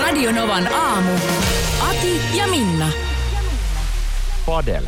Radionovan 0.00 0.72
aamu. 0.74 1.10
Ati 1.88 2.20
ja 2.38 2.46
Minna. 2.46 2.88
Padel. 4.46 4.84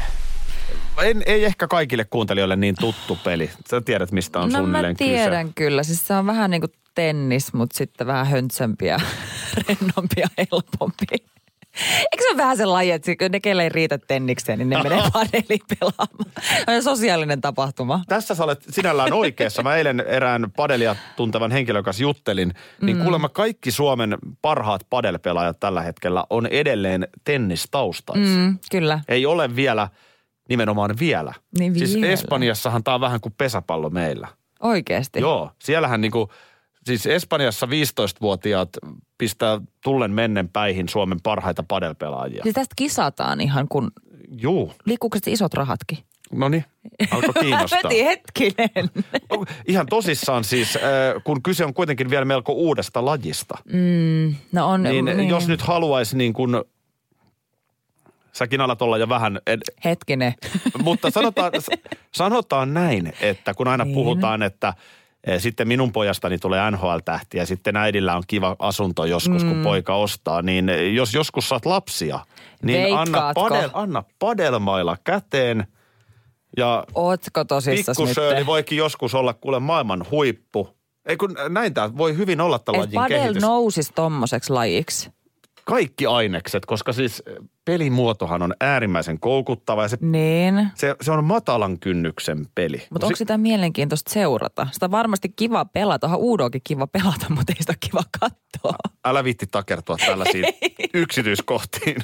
En, 1.02 1.22
ei 1.26 1.44
ehkä 1.44 1.68
kaikille 1.68 2.04
kuuntelijoille 2.04 2.56
niin 2.56 2.74
tuttu 2.80 3.18
peli. 3.24 3.50
Sä 3.70 3.80
tiedät, 3.80 4.12
mistä 4.12 4.38
on 4.38 4.48
No 4.48 4.52
mä 4.52 4.58
suunnilleen 4.58 4.96
tiedän 4.96 5.44
kyse. 5.46 5.54
kyllä. 5.54 5.82
Siis 5.82 6.06
se 6.06 6.14
on 6.14 6.26
vähän 6.26 6.50
niin 6.50 6.60
kuin 6.60 6.72
tennis, 6.94 7.52
mutta 7.52 7.78
sitten 7.78 8.06
vähän 8.06 8.26
höntsämpi 8.26 8.86
ja 8.86 9.00
rennompi 9.68 10.20
ja 10.20 10.28
helpompi. 10.38 11.06
Eikö 12.12 12.22
se 12.22 12.28
ole 12.28 12.36
vähän 12.36 12.56
se 12.56 12.64
laji, 12.64 12.90
että 12.90 13.10
ne, 13.32 13.40
kelle 13.40 13.62
ei 13.62 13.68
riitä 13.68 13.98
tennikseen, 13.98 14.58
niin 14.58 14.68
ne 14.68 14.82
menee 14.82 15.02
padeliin 15.12 15.60
pelaamaan. 15.80 16.30
Se 16.66 16.76
on 16.76 16.82
sosiaalinen 16.82 17.40
tapahtuma. 17.40 18.02
Tässä 18.08 18.34
sä 18.34 18.44
olet 18.44 18.64
sinällään 18.70 19.12
oikeassa. 19.12 19.62
Mä 19.62 19.76
eilen 19.76 20.00
erään 20.00 20.46
padelia 20.56 20.96
tuntevan 21.16 21.50
henkilön 21.50 21.84
kanssa 21.84 22.02
juttelin. 22.02 22.52
Niin 22.82 22.96
Mm. 22.96 23.02
kuulemma 23.02 23.28
kaikki 23.28 23.70
Suomen 23.70 24.18
parhaat 24.42 24.80
padelpelaajat 24.90 25.60
tällä 25.60 25.82
hetkellä 25.82 26.24
on 26.30 26.46
edelleen 26.46 27.08
tennistaustaisia. 27.24 28.24
Mm, 28.36 28.58
kyllä. 28.70 29.00
Ei 29.08 29.26
ole 29.26 29.56
vielä, 29.56 29.88
nimenomaan 30.48 30.94
vielä. 31.00 31.32
Niin 31.58 31.78
Siis 31.78 31.94
vielä. 31.94 32.06
Espanjassahan 32.06 32.84
tää 32.84 32.94
on 32.94 33.00
vähän 33.00 33.20
kuin 33.20 33.34
pesäpallo 33.38 33.90
meillä. 33.90 34.28
Oikeasti. 34.62 35.20
Joo, 35.20 35.50
siellähän 35.58 36.00
niinku, 36.00 36.32
siis 36.88 37.06
Espanjassa 37.06 37.66
15-vuotiaat 37.66 38.68
pistää 39.18 39.60
tullen 39.84 40.10
mennen 40.10 40.48
päihin 40.48 40.88
Suomen 40.88 41.18
parhaita 41.22 41.62
padelpelaajia. 41.62 42.42
Siis 42.42 42.54
tästä 42.54 42.74
kisataan 42.76 43.40
ihan, 43.40 43.68
kun 43.68 43.90
Juu, 44.30 44.72
liikkuuko 44.84 45.18
isot 45.26 45.54
rahatkin? 45.54 45.98
no 46.32 46.48
niin, 46.48 46.64
alkoi 47.10 47.42
kiinnostaa. 47.42 47.80
Veti 47.84 48.04
hetkinen. 48.04 48.70
Ihan 49.66 49.86
tosissaan 49.86 50.44
siis, 50.44 50.76
äh, 50.76 50.82
kun 51.24 51.42
kyse 51.42 51.64
on 51.64 51.74
kuitenkin 51.74 52.10
vielä 52.10 52.24
melko 52.24 52.52
uudesta 52.52 53.04
lajista, 53.04 53.58
Mm, 53.72 54.34
no 54.52 54.68
on, 54.68 54.82
niin, 54.82 55.04
niin. 55.04 55.28
jos 55.28 55.48
nyt 55.48 55.62
haluaisi 55.62 56.16
niin 56.16 56.32
kuin, 56.32 56.50
säkin 58.32 58.60
alat 58.60 58.82
olla 58.82 58.98
jo 58.98 59.08
vähän, 59.08 59.40
ed, 59.46 59.60
Hetkinen. 59.84 60.34
mutta 60.82 61.10
sanotaan, 61.10 61.52
sanotaan 62.14 62.74
näin, 62.74 63.12
että 63.20 63.54
kun 63.54 63.68
aina 63.68 63.84
Niin. 63.84 63.94
puhutaan, 63.94 64.42
että 64.42 64.74
sitten 65.38 65.68
minun 65.68 65.92
pojastani 65.92 66.38
tulee 66.38 66.70
NHL-tähti 66.70 67.38
ja 67.38 67.46
sitten 67.46 67.76
äidillä 67.76 68.16
on 68.16 68.22
kiva 68.26 68.56
asunto 68.58 69.04
joskus, 69.04 69.44
mm. 69.44 69.48
kun 69.48 69.62
poika 69.62 69.94
ostaa, 69.94 70.42
niin 70.42 70.68
eh, 70.68 70.94
jos 70.94 71.14
joskus 71.14 71.48
saat 71.48 71.66
lapsia, 71.66 72.20
niin 72.62 72.96
anna, 72.96 73.32
padel, 73.34 73.70
anna 73.72 74.04
padelmailla 74.18 74.96
käteen 75.04 75.66
ja 76.56 76.84
Ootko 76.94 77.44
tosissas 77.44 77.98
nyt? 77.98 78.46
Voikin 78.46 78.78
joskus 78.78 79.14
olla 79.14 79.34
kuule 79.34 79.60
maailman 79.60 80.06
huippu. 80.10 80.68
Ei 81.06 81.16
kun 81.16 81.36
näin 81.48 81.74
tämä 81.74 81.96
voi 81.96 82.16
hyvin 82.16 82.40
olla 82.40 82.58
tämän 82.58 82.80
Et 82.80 82.86
lajin 82.86 82.94
padel 82.94 83.22
kehitys. 83.22 83.42
nousisi 83.42 83.92
tommoseksi 83.94 84.52
lajiksi. 84.52 85.10
Kaikki 85.64 86.06
ainekset, 86.06 86.66
koska 86.66 86.92
siis 86.92 87.22
pelimuotohan 87.72 88.42
on 88.42 88.54
äärimmäisen 88.60 89.20
koukuttava 89.20 89.82
ja 89.82 89.88
se, 89.88 89.98
Niin. 90.00 90.68
se, 90.74 90.96
se 91.00 91.12
on 91.12 91.24
matalan 91.24 91.78
kynnyksen 91.78 92.46
peli. 92.54 92.82
Mutta 92.90 93.06
onko 93.06 93.16
sitä 93.16 93.38
mielenkiintoista 93.38 94.12
seurata? 94.12 94.66
Sitä 94.72 94.86
on 94.86 94.90
varmasti 94.90 95.28
kiva 95.36 95.64
pelata. 95.64 96.06
Onhan 96.06 96.20
Uudoakin 96.20 96.60
kiva 96.64 96.86
pelata, 96.86 97.26
mutta 97.36 97.52
ei 97.52 97.60
sitä 97.60 97.72
ole 97.72 97.76
kiva 97.80 98.02
katsoa. 98.20 98.74
Älä 99.04 99.24
viitti 99.24 99.46
takertua 99.50 99.96
tällaisiin 100.06 100.44
yksityiskohtiin. 100.94 101.96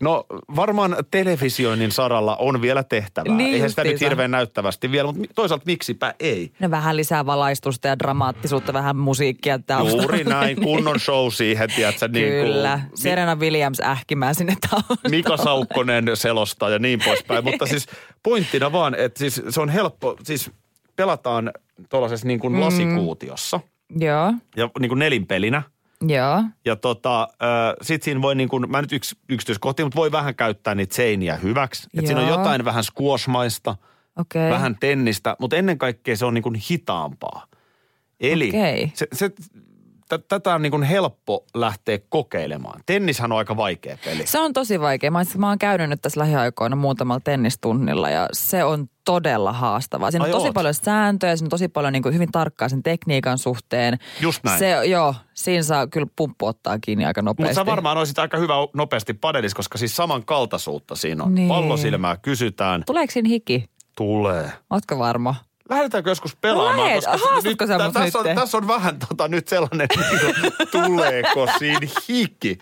No 0.00 0.26
varmaan 0.56 0.96
televisioinnin 1.10 1.92
saralla 1.92 2.36
on 2.36 2.62
vielä 2.62 2.82
tehtävää. 2.82 3.36
Niin 3.36 3.54
Eihän 3.54 3.70
sitä 3.70 3.84
nyt 3.84 4.00
hirveän 4.00 4.30
näyttävästi 4.30 4.90
vielä, 4.90 5.12
mutta 5.12 5.34
toisaalta 5.34 5.64
miksipä 5.66 6.14
ei. 6.20 6.52
Ne 6.58 6.70
vähän 6.70 6.96
lisää 6.96 7.26
valaistusta 7.26 7.88
ja 7.88 7.98
dramaattisuutta, 7.98 8.72
vähän 8.72 8.96
musiikkia 8.96 9.58
taustalla. 9.58 10.02
Juuri 10.02 10.24
näin, 10.24 10.60
kunnon 10.66 11.00
show 11.00 11.30
siihen, 11.30 11.68
tiedätkö, 11.76 12.08
niin 12.08 12.32
kuin, 12.32 12.52
Kyllä. 12.52 12.80
Serena 12.94 13.36
Williams 13.36 13.80
ähkimään 13.80 14.34
sinne 14.34 14.56
taustaan. 14.70 15.05
Mika 15.16 15.36
Saukkonen 15.36 16.04
selostaa 16.14 16.70
ja 16.70 16.78
niin 16.78 17.00
poispäin. 17.04 17.44
Mutta 17.44 17.66
siis 17.66 17.86
pointtina 18.22 18.72
vaan, 18.72 18.94
että 18.94 19.18
siis 19.18 19.42
se 19.48 19.60
on 19.60 19.68
helppo, 19.68 20.16
siis 20.22 20.50
pelataan 20.96 21.50
tuollaisessa 21.88 22.26
niin 22.26 22.40
kuin 22.40 22.52
Mm. 22.52 22.60
lasikuutiossa 22.60 23.60
Joo, 23.98 24.32
ja 24.56 24.70
niin 24.80 24.88
kuin 24.88 24.98
nelinpelinä. 24.98 25.62
joo. 26.08 26.42
Ja 26.64 26.76
tota, 26.76 27.28
sit 27.82 28.02
siinä 28.02 28.22
voi 28.22 28.34
niin 28.34 28.48
kuin, 28.48 28.70
mä 28.70 28.80
nyt 28.82 28.92
yks, 28.92 29.16
yksityiskohtia, 29.28 29.86
mutta 29.86 29.96
voi 30.00 30.12
vähän 30.12 30.34
käyttää 30.34 30.74
niitä 30.74 30.94
seiniä 30.94 31.36
hyväksi. 31.36 31.88
Että 31.98 32.06
siinä 32.06 32.20
on 32.22 32.28
jotain 32.28 32.64
vähän 32.64 32.84
squashmaista, 32.84 33.76
Okei. 34.18 34.50
vähän 34.50 34.76
tennistä, 34.80 35.36
mutta 35.40 35.56
ennen 35.56 35.78
kaikkea 35.78 36.16
se 36.16 36.24
on 36.26 36.34
niin 36.34 36.42
kuin 36.42 36.54
hitaampaa. 36.70 37.46
Eli 38.20 38.48
Okei. 38.48 38.90
se, 38.94 39.06
se, 39.12 39.30
t- 40.08 40.28
tätä 40.28 40.54
on 40.54 40.62
niin 40.62 40.70
kuin 40.70 40.82
helppo 40.82 41.44
lähteä 41.54 41.98
kokeilemaan. 42.08 42.80
Tennishän 42.86 43.32
on 43.32 43.38
aika 43.38 43.56
vaikea 43.56 43.98
peli. 44.04 44.26
Se 44.26 44.38
on 44.40 44.52
tosi 44.52 44.80
vaikea. 44.80 45.10
Mä, 45.10 45.22
mä 45.38 45.48
oon 45.48 45.58
käynyt 45.58 45.90
nyt 45.90 46.02
tässä 46.02 46.20
lähiaikoina 46.20 46.76
muutamalla 46.76 47.20
tennistunnilla 47.24 48.10
ja 48.10 48.28
se 48.32 48.64
on 48.64 48.86
todella 49.04 49.52
haastavaa. 49.52 50.10
Siinä 50.10 50.24
Ai 50.24 50.30
on 50.30 50.36
tosi 50.36 50.46
oot. 50.48 50.54
paljon 50.54 50.74
sääntöjä, 50.74 51.36
siinä 51.36 51.46
on 51.46 51.50
tosi 51.50 51.68
paljon 51.68 51.92
niin 51.92 52.02
kuin 52.02 52.14
hyvin 52.14 52.32
tarkkaa 52.32 52.68
sen 52.68 52.82
tekniikan 52.82 53.38
suhteen. 53.38 53.98
Just 54.20 54.44
näin. 54.44 54.58
Se, 54.58 54.70
joo, 54.86 55.14
siinä 55.34 55.62
saa 55.62 55.86
kyllä 55.86 56.06
pumppu 56.16 56.46
ottaa 56.46 56.78
kiinni 56.78 57.04
aika 57.04 57.22
Mutta 57.22 57.42
nopeasti. 57.42 57.54
sä 57.54 57.66
varmaan 57.66 57.98
olisit 57.98 58.18
aika 58.18 58.36
hyvä 58.38 58.54
nopeasti 58.74 59.14
padelis, 59.14 59.54
koska 59.54 59.78
siis 59.78 59.96
samankaltaisuutta 59.96 60.94
siinä 60.94 61.24
on. 61.24 61.34
Niin. 61.34 61.48
Pallosilmää 61.48 62.16
kysytään, 62.16 62.82
Tuleeko 62.86 63.12
siinä 63.12 63.28
hiki? 63.28 63.64
tulee. 63.96 64.52
Ootko 64.70 64.98
varma? 64.98 65.34
Lähdetäänkö 65.68 66.10
joskus 66.10 66.36
pelaamaan? 66.36 66.76
No 66.76 66.84
lähet. 66.84 67.04
koska 67.04 67.40
nyt, 67.44 67.58
sä 67.66 67.78
mut 67.84 67.92
tässä, 67.92 68.18
on, 68.18 68.24
tässä 68.24 68.56
on 68.56 68.68
vähän 68.68 68.98
tota, 68.98 69.28
nyt 69.28 69.48
sellainen, 69.48 69.88
niin 69.96 70.32
kuin, 70.40 70.52
tuleeko 70.70 71.48
siinä 71.58 71.88
hiki. 72.08 72.58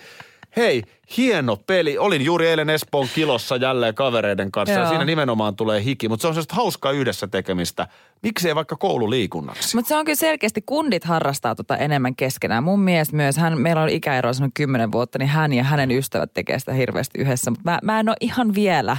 Hei, 0.56 0.82
hieno 1.16 1.56
peli. 1.56 1.98
Olin 1.98 2.24
juuri 2.24 2.46
eilen 2.48 2.70
Espoon 2.70 3.08
kilossa 3.14 3.56
jälleen 3.56 3.94
kavereiden 3.94 4.50
kanssa 4.52 4.72
ja 4.74 4.80
Joo. 4.80 4.88
siinä 4.88 5.04
nimenomaan 5.04 5.56
tulee 5.56 5.84
hiki. 5.84 6.08
Mutta 6.08 6.22
se 6.22 6.28
on 6.28 6.34
sellaista 6.34 6.54
hauskaa 6.54 6.92
yhdessä 6.92 7.26
tekemistä. 7.26 7.86
Miksei 8.22 8.54
vaikka 8.54 8.76
koululiikunnaksi? 8.76 9.76
Mutta 9.76 9.88
se 9.88 9.96
on 9.96 10.04
kyllä 10.04 10.16
selkeästi, 10.16 10.62
kundit 10.66 11.04
harrastaa 11.04 11.54
tota 11.54 11.76
enemmän 11.76 12.16
keskenään. 12.16 12.64
Mun 12.64 12.80
mies 12.80 13.12
myös, 13.12 13.36
hän, 13.36 13.60
meillä 13.60 13.82
on 13.82 13.88
ikäero 13.88 14.32
semmoinen 14.32 14.52
kymmenen 14.54 14.92
vuotta, 14.92 15.18
niin 15.18 15.28
hän 15.28 15.52
ja 15.52 15.64
hänen 15.64 15.90
ystävät 15.90 16.30
tekee 16.34 16.58
sitä 16.58 16.72
hirveästi 16.72 17.18
yhdessä. 17.20 17.50
Mutta 17.50 17.70
mä, 17.70 17.78
mä 17.82 18.00
en 18.00 18.08
ole 18.08 18.16
ihan 18.20 18.54
vielä. 18.54 18.96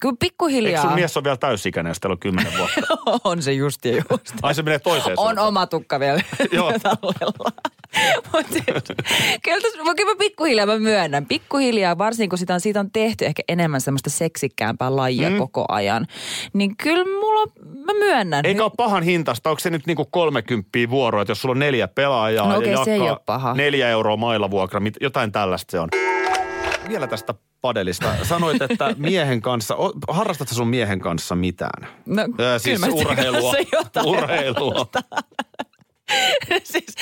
Kyllä 0.00 0.12
Eikö 0.12 0.16
pikkuhiljaa 0.20 0.82
sun 0.82 0.94
mies 0.94 1.16
ole 1.16 1.24
vielä 1.24 1.36
täysikäinen, 1.36 1.90
jos 1.90 2.00
teillä 2.00 2.12
on 2.14 2.18
kymmenen 2.18 2.52
vuotta? 2.58 2.80
on 3.30 3.42
se 3.42 3.52
just 3.52 3.84
ja 3.84 3.92
just. 3.96 4.34
Ai 4.42 4.54
se 4.54 4.62
menee 4.62 4.78
toiseen 4.78 5.18
On 5.18 5.26
suuntaan. 5.26 5.48
oma 5.48 5.66
tukka 5.66 6.00
vielä 6.00 6.20
Joo. 6.52 6.72
tallella. 6.82 7.50
Mut 8.32 8.46
sit- 8.52 8.64
kyllä, 9.42 9.60
kyllä 9.96 10.10
mä 10.12 10.18
pikkuhiljaa 10.18 10.66
mä 10.66 10.78
myönnän. 10.78 11.26
Pikkuhiljaa, 11.40 11.98
varsinkin 11.98 12.28
kun 12.30 12.38
sitä 12.38 12.54
on, 12.54 12.60
siitä 12.60 12.80
on 12.80 12.90
tehty 12.90 13.26
ehkä 13.26 13.42
enemmän 13.48 13.80
semmoista 13.80 14.10
seksikkäämpää 14.10 14.96
lajia 14.96 15.30
mm. 15.30 15.38
koko 15.38 15.64
ajan. 15.68 16.06
Niin 16.52 16.76
kyllä 16.76 17.04
mulla, 17.04 17.52
mä 17.84 17.92
myönnän. 17.92 18.46
Eikä 18.46 18.64
ole 18.64 18.72
pahan 18.76 19.02
hintasta. 19.02 19.50
Onko 19.50 19.60
se 19.60 19.70
nyt 19.70 19.86
niinku 19.86 20.04
30 20.04 20.68
vuoroa, 20.90 21.22
että 21.22 21.30
jos 21.30 21.42
sulla 21.42 21.52
on 21.52 21.58
neljä 21.58 21.88
pelaajaa 21.88 22.48
No 22.48 22.58
okei, 22.58 22.72
ja 22.72 22.84
se 22.84 22.98
paha. 23.26 23.54
neljä 23.54 23.88
euroa 23.88 24.16
mailavuokra, 24.16 24.80
jotain 25.00 25.32
tällaista 25.32 25.70
se 25.70 25.80
on. 25.80 25.88
Vielä 26.88 27.06
tästä 27.06 27.34
padelista. 27.60 28.14
Sanoit, 28.22 28.62
että 28.62 28.94
miehen 28.98 29.42
kanssa, 29.42 29.76
harrastatko 30.08 30.54
sun 30.54 30.68
miehen 30.68 31.00
kanssa 31.00 31.34
mitään? 31.34 31.88
No, 32.06 32.22
Ö, 32.40 32.58
siis 32.58 32.80
kyllä 32.80 32.92
mä 32.92 32.98
sitä 32.98 33.10
urheilua. 33.10 33.52
urheilua. 34.04 34.86
siis, 36.72 36.94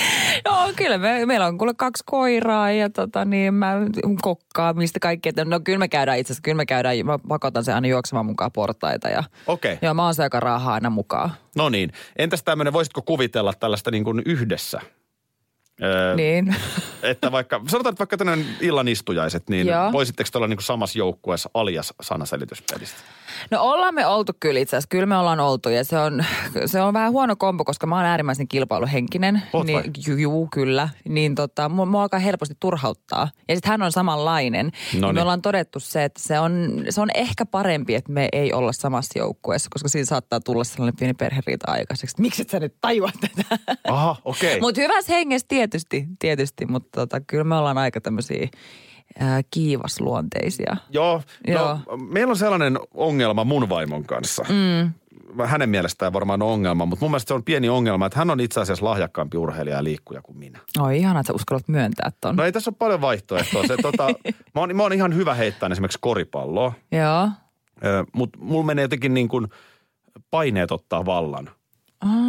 joo, 0.44 0.72
kyllä 0.76 0.98
me, 0.98 1.26
meillä 1.26 1.46
on 1.46 1.58
kuule 1.58 1.74
kaksi 1.76 2.02
koiraa 2.06 2.70
ja 2.70 2.90
tota 2.90 3.24
niin, 3.24 3.54
mä 3.54 3.74
kokkaamista 4.22 5.00
kaikkea. 5.00 5.32
No 5.44 5.60
kyllä 5.60 5.78
me 5.78 5.88
käydään 5.88 6.18
itse 6.18 6.32
asiassa, 6.32 6.42
kyllä 6.42 6.56
me 6.56 6.66
käydään, 6.66 6.96
mä 7.04 7.18
pakotan 7.28 7.64
sen 7.64 7.74
aina 7.74 7.88
juoksemaan 7.88 8.26
mukaan 8.26 8.52
portaita 8.52 9.08
ja 9.08 9.24
Okei, 9.46 9.78
joo, 9.82 9.94
mä 9.94 10.04
oon 10.04 10.14
se, 10.14 10.22
joka 10.22 10.40
raahaa 10.40 10.74
aina 10.74 10.90
mukaan. 10.90 11.30
no 11.56 11.68
niin. 11.68 11.92
Entäs 12.16 12.42
tämmöinen, 12.42 12.72
voisitko 12.72 13.02
kuvitella 13.02 13.52
tällaista 13.52 13.90
niin 13.90 14.04
kuin 14.04 14.22
yhdessä? 14.26 14.80
Öö, 15.82 16.14
Niin. 16.14 16.56
Että 17.02 17.32
vaikka, 17.32 17.60
sanotaan, 17.68 17.92
että 17.92 17.98
vaikka 17.98 18.16
tämmöinen 18.16 18.46
illan 18.60 18.88
istujaiset, 18.88 19.48
niin 19.48 19.66
Joo. 19.66 19.92
voisitteko 19.92 20.28
te 20.32 20.38
olla 20.38 20.48
niin 20.48 20.56
kuin 20.56 20.64
samassa 20.64 20.98
joukkueessa 20.98 21.50
alias 21.54 21.94
sanaselityspelistä? 22.00 22.98
No 23.50 23.62
ollaan 23.62 23.94
me 23.94 24.06
oltu 24.06 24.32
kyllä 24.40 24.60
itse 24.60 24.76
asiassa. 24.76 24.88
Kyllä 24.88 25.06
me 25.06 25.16
ollaan 25.16 25.40
oltu 25.40 25.68
ja 25.68 25.84
se 25.84 25.98
on, 25.98 26.24
se 26.66 26.82
on 26.82 26.94
vähän 26.94 27.12
huono 27.12 27.36
kombo, 27.36 27.64
koska 27.64 27.86
mä 27.86 27.96
oon 27.96 28.04
äärimmäisen 28.04 28.48
kilpailuhenkinen. 28.48 29.42
Oot 29.52 29.66
niin, 29.66 29.90
ju, 30.06 30.16
juu, 30.16 30.48
kyllä. 30.52 30.88
Niin 31.08 31.34
tota, 31.34 31.68
mua, 31.68 31.86
mua 31.86 32.02
alkaa 32.02 32.20
helposti 32.20 32.54
turhauttaa. 32.60 33.28
Ja 33.48 33.54
sitten 33.54 33.70
hän 33.70 33.82
on 33.82 33.92
samanlainen. 33.92 34.70
Ja 35.00 35.12
me 35.12 35.22
ollaan 35.22 35.42
todettu 35.42 35.80
se, 35.80 36.04
että 36.04 36.20
se 36.22 36.40
on, 36.40 36.84
se 36.90 37.00
on 37.00 37.08
ehkä 37.14 37.46
parempi, 37.46 37.94
että 37.94 38.12
me 38.12 38.28
ei 38.32 38.52
olla 38.52 38.72
samassa 38.72 39.18
joukkueessa, 39.18 39.68
koska 39.72 39.88
siinä 39.88 40.06
saattaa 40.06 40.40
tulla 40.40 40.64
sellainen 40.64 40.96
pieni 40.96 41.14
perheriita 41.14 41.72
aikaiseksi. 41.72 42.20
Miksi 42.20 42.42
et 42.42 42.50
sä 42.50 42.60
nyt 42.60 42.74
tajua 42.80 43.10
tätä? 43.20 43.58
Aha, 43.88 44.16
okei. 44.24 44.48
Okay. 44.48 44.60
Mutta 44.60 44.80
hyvässä 44.80 45.12
hengessä 45.12 45.46
tietysti, 45.48 46.06
tietysti 46.18 46.66
mutta 46.66 47.00
tota, 47.00 47.20
kyllä 47.20 47.44
me 47.44 47.56
ollaan 47.56 47.78
aika 47.78 48.00
tämmöisiä 48.00 48.48
kiivasluonteisia. 49.50 50.76
Joo, 50.90 51.22
Joo. 51.48 51.78
No, 51.88 51.96
meillä 51.96 52.30
on 52.30 52.36
sellainen 52.36 52.78
ongelma 52.94 53.44
mun 53.44 53.68
vaimon 53.68 54.04
kanssa. 54.04 54.44
Mm. 54.48 54.92
Hänen 55.46 55.68
mielestään 55.68 56.12
varmaan 56.12 56.42
on 56.42 56.48
ongelma, 56.48 56.86
mutta 56.86 57.04
mun 57.04 57.10
mielestä 57.10 57.28
se 57.28 57.34
on 57.34 57.44
pieni 57.44 57.68
ongelma, 57.68 58.06
että 58.06 58.18
hän 58.18 58.30
on 58.30 58.40
itse 58.40 58.60
asiassa 58.60 58.84
lahjakkaampi 58.84 59.36
urheilija 59.36 59.76
ja 59.76 59.84
liikkuja 59.84 60.22
kuin 60.22 60.38
minä. 60.38 60.58
Oi 60.78 60.98
ihana, 60.98 61.20
että 61.20 61.28
sä 61.32 61.34
uskallat 61.34 61.68
myöntää 61.68 62.12
ton. 62.20 62.36
No 62.36 62.44
ei 62.44 62.52
tässä 62.52 62.70
ole 62.70 62.76
paljon 62.78 63.00
vaihtoehtoa. 63.00 63.66
Se, 63.66 63.76
tota, 63.82 64.06
mä, 64.54 64.60
oon, 64.60 64.76
mä 64.76 64.82
oon 64.82 64.92
ihan 64.92 65.14
hyvä 65.14 65.34
heittää 65.34 65.68
esimerkiksi 65.72 65.98
koripalloa, 66.00 66.72
Joo. 66.92 67.28
mutta 68.12 68.38
mulla 68.42 68.66
menee 68.66 68.82
jotenkin 68.82 69.14
niin 69.14 69.28
kuin 69.28 69.48
paineet 70.30 70.72
ottaa 70.72 71.06
vallan. 71.06 71.50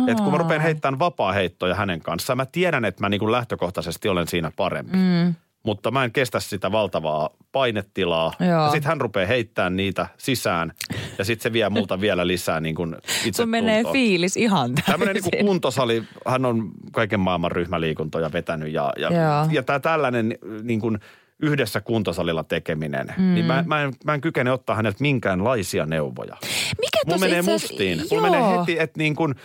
Et 0.07 0.21
kun 0.21 0.31
mä 0.31 0.37
rupean 0.37 0.61
heittämään 0.61 0.99
vapaa 0.99 1.31
heittoja 1.31 1.75
hänen 1.75 2.01
kanssaan, 2.01 2.37
mä 2.37 2.45
tiedän, 2.45 2.85
että 2.85 3.03
mä 3.03 3.09
niin 3.09 3.19
kuin 3.19 3.31
lähtökohtaisesti 3.31 4.09
olen 4.09 4.27
siinä 4.27 4.51
parempi. 4.55 4.97
Mm. 4.97 5.35
Mutta 5.65 5.91
mä 5.91 6.03
en 6.03 6.11
kestä 6.11 6.39
sitä 6.39 6.71
valtavaa 6.71 7.29
painetilaa. 7.51 8.33
Joo. 8.39 8.49
Ja 8.49 8.71
sitten 8.71 8.87
hän 8.89 9.01
rupeaa 9.01 9.27
heittämään 9.27 9.75
niitä 9.75 10.07
sisään. 10.17 10.71
Ja 11.17 11.25
sitten 11.25 11.43
se 11.43 11.53
vie 11.53 11.69
multa 11.69 12.01
vielä 12.01 12.27
lisää 12.27 12.59
niin 12.59 12.75
kuin 12.75 12.95
itse 13.25 13.41
Sun 13.41 13.49
menee 13.49 13.83
fiilis 13.91 14.37
ihan 14.37 14.75
Tämmöinen 14.85 15.13
niin 15.15 15.23
täysin. 15.31 15.45
kuntosali, 15.45 16.03
hän 16.27 16.45
on 16.45 16.71
kaiken 16.91 17.19
maailman 17.19 17.51
ryhmäliikuntoja 17.51 18.31
vetänyt 18.33 18.73
ja, 18.73 18.93
ja, 18.97 19.09
Joo. 19.11 19.47
ja 19.51 19.63
tämä 19.63 19.79
tällainen 19.79 20.37
niin 20.63 20.79
kuin 20.79 20.99
yhdessä 21.39 21.81
kuntosalilla 21.81 22.43
tekeminen, 22.43 23.13
mm. 23.17 23.33
niin 23.33 23.45
mä, 23.45 23.63
mä, 23.67 23.81
en, 23.81 23.93
mä 24.05 24.13
en 24.13 24.21
kykene 24.21 24.51
ottaa 24.51 24.75
häneltä 24.75 24.97
minkäänlaisia 24.99 25.85
neuvoja. 25.85 26.37
Mikä 26.81 26.99
Mulla 27.05 27.19
menee 27.19 27.39
itse 27.39 27.51
mustiin. 27.51 27.97
Joo. 27.97 28.07
Mulla 28.11 28.29
menee 28.29 28.59
heti, 28.59 28.79
että 28.79 28.97
niin 28.97 29.15
kuin, 29.15 29.35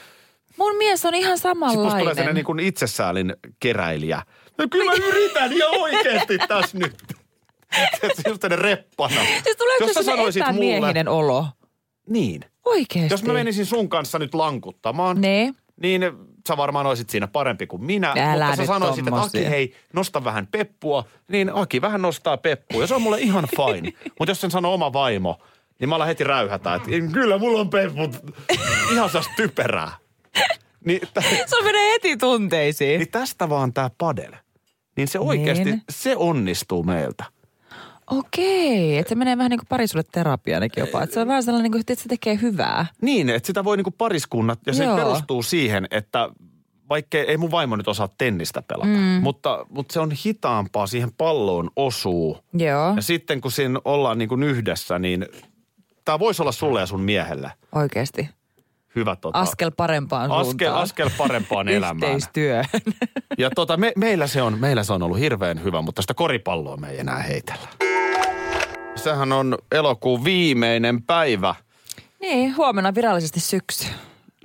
Mun 0.56 0.76
mies 0.76 1.05
on 1.06 1.14
ihan 1.14 1.38
sit 1.38 1.44
musta 1.44 1.58
tulee 1.58 1.75
samanlainen. 1.75 2.14
sellainen 2.14 2.34
niin 2.34 2.44
kuin 2.44 2.61
itsesäälin 2.61 3.34
keräilijä. 3.61 4.23
No 4.60 4.66
kyllä 4.70 4.84
mä 4.90 5.06
yritän 5.06 5.58
ja 5.58 5.66
oikeasti 5.66 6.38
tässä 6.48 6.78
nyt. 6.78 6.96
Se 8.00 8.06
on 8.06 8.10
just 8.28 8.40
sellainen 8.42 8.58
reppana. 8.58 9.20
Siis 9.44 9.56
tuleeko 9.56 9.84
Jos 9.84 9.92
sä 9.94 10.02
se 10.02 10.06
sanoisit 10.06 10.42
epämiehinen 10.42 11.08
olo? 11.08 11.46
Niin. 12.08 12.44
Oikeesti? 12.64 13.14
Jos 13.14 13.22
mä 13.22 13.32
menisin 13.32 13.66
sun 13.66 13.88
kanssa 13.88 14.18
nyt 14.18 14.34
lankuttamaan, 14.34 15.20
Ne. 15.20 15.54
niin 15.82 16.02
sä 16.48 16.56
varmaan 16.56 16.86
olisit 16.86 17.10
siinä 17.10 17.26
parempi 17.26 17.66
kuin 17.66 17.84
minä. 17.84 18.14
Älä 18.32 18.44
mutta 18.46 18.56
sä 18.56 18.66
sanoisit, 18.66 18.98
että 18.98 19.10
tommosia. 19.10 19.40
Aki 19.40 19.50
hei, 19.50 19.74
nosta 19.92 20.24
vähän 20.24 20.46
peppua. 20.46 21.04
Niin 21.28 21.50
Aki 21.54 21.80
vähän 21.80 22.02
nostaa 22.02 22.36
peppua 22.36 22.80
ja 22.82 22.86
se 22.86 22.94
on 22.94 23.02
mulle 23.02 23.20
ihan 23.20 23.48
fine. 23.56 23.92
mutta 24.18 24.30
jos 24.30 24.40
sen 24.40 24.50
sanoo 24.50 24.74
oma 24.74 24.92
vaimo, 24.92 25.38
niin 25.80 25.88
mä 25.88 25.94
alan 25.94 26.06
heti 26.06 26.24
räyhätä, 26.24 26.74
että 26.74 26.90
kyllä 27.12 27.38
mulla 27.38 27.60
on 27.60 27.70
pepput. 27.70 28.16
Ihan 28.92 29.10
saa 29.10 29.22
typerää. 29.36 29.92
Niin, 30.84 31.00
tä, 31.14 31.20
Se 31.46 31.62
menee 31.64 31.92
heti 31.92 32.16
tunteisiin. 32.16 32.98
niin 32.98 33.10
tästä 33.10 33.48
vaan 33.48 33.72
tää 33.72 33.90
padel. 33.98 34.32
Niin 35.00 35.08
se 35.08 35.19
oikeasti, 35.19 35.64
Niin. 35.64 35.82
se 35.91 36.17
onnistuu 36.17 36.82
meiltä. 36.82 37.25
Okei, 38.11 38.99
että 38.99 39.08
se 39.08 39.14
menee 39.14 39.38
vähän 39.38 39.50
niin 39.50 39.58
kuin 39.58 39.67
parisulle 39.69 40.05
terapiaankin 40.12 40.81
jopa. 40.82 41.02
Että 41.02 41.14
se 41.14 41.20
on 41.20 41.29
vähän 41.29 41.43
sellainen, 41.43 41.62
niin 41.62 41.73
kuin, 41.73 41.81
että 41.81 42.02
se 42.02 42.08
tekee 42.08 42.38
hyvää. 42.43 42.87
Niin, 43.02 43.31
että 43.31 43.47
sitä 43.47 43.64
voi 43.64 43.76
niinku 43.76 43.91
pariskunnat, 43.91 44.58
ja 44.67 44.73
se 44.73 44.85
Joo. 44.85 44.97
perustuu 44.97 45.43
siihen, 45.43 45.87
että 45.91 46.29
vaikka 46.88 47.19
ei 47.19 47.37
mun 47.37 47.50
vaimo 47.50 47.76
nyt 47.76 47.88
osaa 47.88 48.08
tennistä 48.19 48.62
pelata, 48.62 48.87
mm. 48.87 49.20
mutta, 49.23 49.67
mutta 49.69 49.93
se 49.93 50.00
on 50.00 50.11
hitaampaa, 50.26 50.87
siihen 50.87 51.12
palloon 51.19 51.70
osuu. 51.76 52.38
Joo, 52.55 52.93
Ja 52.97 53.02
sitten 53.02 53.41
kun 53.41 53.52
siinä 53.52 53.81
ollaan 53.85 54.19
niin 54.19 54.29
kuin 54.29 54.43
yhdessä, 54.43 54.99
niin 54.99 55.26
tämä 56.05 56.19
voisi 56.19 56.43
olla 56.43 56.52
sulle 56.52 56.81
ja 56.81 56.87
sun 56.87 57.00
miehelle 57.00 57.52
oikeasti. 57.75 58.29
Hyvä 58.96 59.16
tota, 59.16 59.38
Askel 59.38 59.70
parempaan 59.76 60.31
askel, 60.31 60.44
suuntaan. 60.44 60.75
askel 60.82 61.10
parempaan 61.19 61.69
elämään. 61.78 62.12
Yhteistyö. 62.12 62.62
Ja 63.38 63.50
tota, 63.50 63.76
me, 63.76 63.92
meillä, 63.96 64.26
se 64.26 64.42
on, 64.42 64.58
meillä 64.58 64.84
se 64.84 64.92
on 64.92 65.02
ollut 65.02 65.19
hirveän 65.19 65.64
hyvä, 65.64 65.82
mutta 65.82 66.02
sitä 66.02 66.14
koripalloa 66.14 66.76
me 66.76 66.88
ei 66.90 67.00
enää 67.00 67.22
heitellä. 67.22 67.69
Sehän 68.96 69.32
on 69.32 69.58
elokuun 69.72 70.25
viimeinen 70.25 71.02
päivä. 71.02 71.54
niin, 72.20 72.56
huomenna 72.56 72.94
virallisesti 72.94 73.40
syksy. 73.40 73.84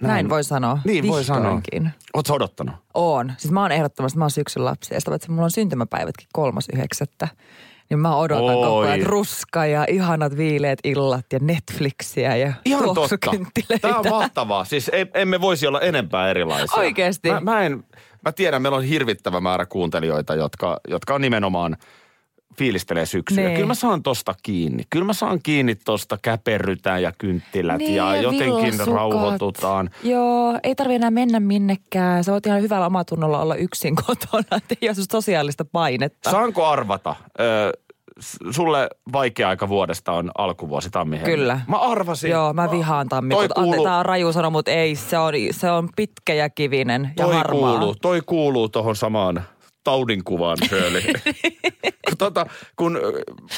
Näin, 0.02 0.14
Näin 0.14 0.30
voi 0.30 0.44
sanoa. 0.44 0.80
Niin 0.86 1.08
voi 1.08 1.24
sanoa. 1.24 1.62
Oletko 2.14 2.34
odottanut? 2.34 2.76
On. 2.94 3.34
Siis 3.38 3.52
mä 3.52 3.62
oon 3.62 3.72
ehdottomasti, 3.72 4.18
mä 4.20 4.24
oon 4.26 4.32
syksyn 4.32 4.66
lapsi. 4.66 4.94
Ja 4.94 5.00
sitä 5.02 5.12
paitsi 5.12 5.32
mulla 5.32 5.44
on 5.44 5.52
syntymäpäivätkin 5.52 6.28
kolmas 6.34 6.66
yhdeksättä. 6.74 7.28
Niin 7.90 8.00
mä 8.00 8.18
odotan 8.18 8.44
Oi. 8.44 8.54
koko 8.54 8.78
ajan 8.78 9.06
ruska 9.06 9.66
ja 9.66 9.86
ihanat 9.90 10.38
viileät 10.38 10.80
illat 10.84 11.26
ja 11.34 11.40
Netflixiä 11.42 12.36
ja 12.36 12.54
Ihan 12.66 12.96
totta. 12.96 13.18
Tämä 13.82 14.00
on 14.00 14.10
mahtavaa. 14.10 14.66
Siis 14.66 14.90
ei, 14.90 15.06
emme 15.14 15.42
voisi 15.42 15.68
olla 15.68 15.82
enempää 15.82 16.30
erilaisia. 16.30 16.80
Oikeesti? 16.80 17.32
Mä, 17.32 17.40
mä, 17.40 17.62
en, 17.62 17.84
mä 18.26 18.32
tiedän, 18.32 18.62
meillä 18.62 18.78
on 18.78 18.84
hirvittävä 18.84 19.40
määrä 19.40 19.66
kuuntelijoita, 19.66 20.36
jotka, 20.36 20.80
jotka 20.88 21.16
on 21.16 21.22
nimenomaan 21.22 21.78
fiilistelee 22.58 23.06
syksyä. 23.06 23.44
Niin. 23.44 23.54
Kyllä 23.56 23.68
mä 23.68 23.74
saan 23.74 24.04
tosta 24.04 24.34
kiinni. 24.44 24.84
Kyllä 24.90 25.06
mä 25.06 25.14
saan 25.14 25.40
kiinni 25.44 25.76
tosta 25.76 26.18
käperrytään 26.22 27.02
ja 27.02 27.12
kynttilät 27.18 27.78
Niin, 27.78 27.96
ja 27.96 28.16
ja 28.16 28.22
jotenkin 28.22 28.56
villasukat. 28.58 28.94
rauhoitutaan. 28.94 29.90
Joo, 30.04 30.60
ei 30.64 30.76
tarvi 30.76 30.96
enää 30.96 31.12
mennä 31.12 31.40
minnekään. 31.40 32.24
Sä 32.24 32.34
oot 32.34 32.46
ihan 32.46 32.62
hyvällä 32.62 32.86
omatunnolla 32.86 33.42
olla 33.42 33.56
yksin 33.56 33.96
kotona, 34.08 34.58
että 34.58 34.76
ei 34.82 34.90
ole 34.90 34.96
sosiaalista 35.12 35.66
painetta. 35.66 36.32
Saanko 36.32 36.66
arvata? 36.66 37.16
Ö, 37.40 37.72
sulle 38.52 38.90
vaikea 39.14 39.50
aika 39.50 39.70
vuodesta 39.70 40.12
on 40.12 40.32
alkuvuosi 40.38 40.90
tammi 40.90 41.18
Kyllä. 41.18 41.60
Mä 41.68 41.78
arvasin. 41.78 42.32
Joo, 42.32 42.54
mä 42.54 42.72
vihaan 42.72 43.08
Toi 43.10 43.18
tammikuuta. 43.18 43.54
kuuluu, 43.54 43.72
Ante, 43.74 43.84
tää 43.84 43.98
on 43.98 44.06
raju 44.06 44.34
sano, 44.34 44.50
mutta 44.50 44.72
ei, 44.72 44.96
se 44.96 45.18
on, 45.18 45.34
se 45.52 45.72
on 45.72 45.90
pitkä 45.96 46.34
ja 46.34 46.50
kivinen 46.50 47.14
ja 47.18 47.26
toi 47.26 47.36
harmaa. 47.36 47.72
kuuluu, 47.72 47.96
toi 48.02 48.22
kuuluu 48.26 48.70
tohon 48.70 48.96
samaan 48.96 49.42
taudinkuvaan, 49.86 50.58
Shirley. 50.68 51.02
kun, 52.08 52.18
tota, 52.18 52.46
kun, 52.76 53.00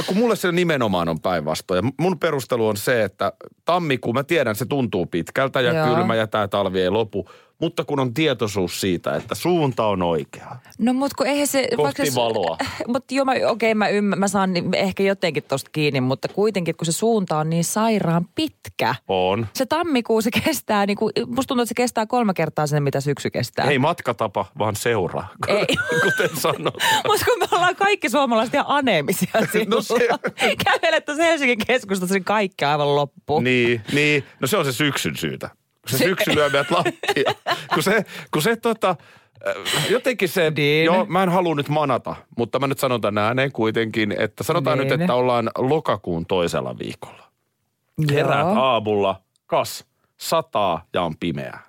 kun 0.07 0.17
mulle 0.17 0.35
se 0.35 0.51
nimenomaan 0.51 1.09
on 1.09 1.19
päinvastoin. 1.19 1.85
Ja 1.85 1.91
mun 1.99 2.19
perustelu 2.19 2.67
on 2.67 2.77
se, 2.77 3.03
että 3.03 3.33
tammikuu, 3.65 4.13
mä 4.13 4.23
tiedän, 4.23 4.55
se 4.55 4.65
tuntuu 4.65 5.05
pitkältä 5.05 5.61
ja 5.61 5.73
Joo. 5.73 5.95
kylmä 5.95 6.15
ja 6.15 6.27
tämä 6.27 6.47
talvi 6.47 6.81
ei 6.81 6.89
lopu. 6.89 7.29
Mutta 7.61 7.83
kun 7.83 7.99
on 7.99 8.13
tietoisuus 8.13 8.81
siitä, 8.81 9.15
että 9.15 9.35
suunta 9.35 9.85
on 9.85 10.01
oikea. 10.01 10.55
No 10.79 10.93
mut 10.93 11.13
kun 11.13 11.27
eihän 11.27 11.47
se... 11.47 11.67
Kohti 11.75 12.15
valoa. 12.15 12.57
Mutta 12.93 13.13
joo, 13.13 13.25
mä, 13.25 13.33
okei, 13.47 13.75
mä, 13.75 13.87
ymmä, 13.89 14.15
mä 14.15 14.27
saan 14.27 14.53
ni- 14.53 14.63
ehkä 14.73 15.03
jotenkin 15.03 15.43
tosta 15.43 15.69
kiinni, 15.71 16.01
mutta 16.01 16.27
kuitenkin 16.27 16.75
kun 16.75 16.85
se 16.85 16.91
suunta 16.91 17.37
on 17.37 17.49
niin 17.49 17.63
sairaan 17.63 18.25
pitkä. 18.35 18.95
On. 19.07 19.47
Se 19.53 19.65
tammikuu 19.65 20.21
se 20.21 20.29
kestää, 20.31 20.85
niin 20.85 20.97
kuin, 20.97 21.11
musta 21.27 21.47
tuntuu, 21.47 21.61
että 21.61 21.69
se 21.69 21.73
kestää 21.73 22.05
kolme 22.05 22.33
kertaa 22.33 22.67
sen, 22.67 22.83
mitä 22.83 23.01
syksy 23.01 23.29
kestää. 23.29 23.65
Ei 23.65 23.79
matkatapa, 23.79 24.45
vaan 24.59 24.75
seura. 24.75 25.23
Ei. 25.47 25.65
Kuten 26.03 26.29
sanot. 26.39 26.75
Mutta 27.07 27.25
kun 27.25 27.39
me 27.39 27.47
ollaan 27.51 27.75
kaikki 27.75 28.09
suomalaiset 28.09 28.53
ihan 28.53 28.65
aneemisia 28.69 29.31
No 29.67 29.81
se- 29.81 30.07
Kävelettäisiin 30.65 31.25
Helsingin 31.27 31.57
keskustassa, 31.67 32.15
niin 32.15 32.23
kaikki 32.23 32.65
aivan 32.65 32.95
loppu. 32.95 33.39
Niin, 33.39 33.81
niin, 33.93 34.23
no 34.39 34.47
se 34.47 34.57
on 34.57 34.65
se 34.65 34.71
syksyn 34.73 35.17
syytä. 35.17 35.49
Se 35.89 35.97
syksy 35.97 36.35
lyö 36.35 36.49
meidät 36.49 36.71
lattia. 36.71 37.33
Kun 37.73 37.83
se, 37.83 38.05
kun 38.31 38.41
se 38.41 38.55
tota, 38.55 38.95
äh, 39.47 39.89
jotenkin 39.91 40.29
se, 40.29 40.51
Niin. 40.55 40.85
joo, 40.85 41.05
mä 41.05 41.23
en 41.23 41.29
halua 41.29 41.55
nyt 41.55 41.69
manata, 41.69 42.15
mutta 42.37 42.59
mä 42.59 42.67
nyt 42.67 42.79
sanon 42.79 43.01
tämän 43.01 43.23
ääneen 43.23 43.51
kuitenkin, 43.51 44.15
että 44.19 44.43
sanotaan 44.43 44.77
Niin. 44.77 44.89
nyt, 44.89 45.01
että 45.01 45.13
ollaan 45.13 45.49
lokakuun 45.57 46.25
toisella 46.25 46.77
viikolla. 46.79 47.23
Heräät 48.11 48.47
Joo. 48.47 48.63
aamulla, 48.63 49.21
kas, 49.45 49.85
sataa 50.17 50.85
ja 50.93 51.01
on 51.01 51.17
pimeää. 51.19 51.61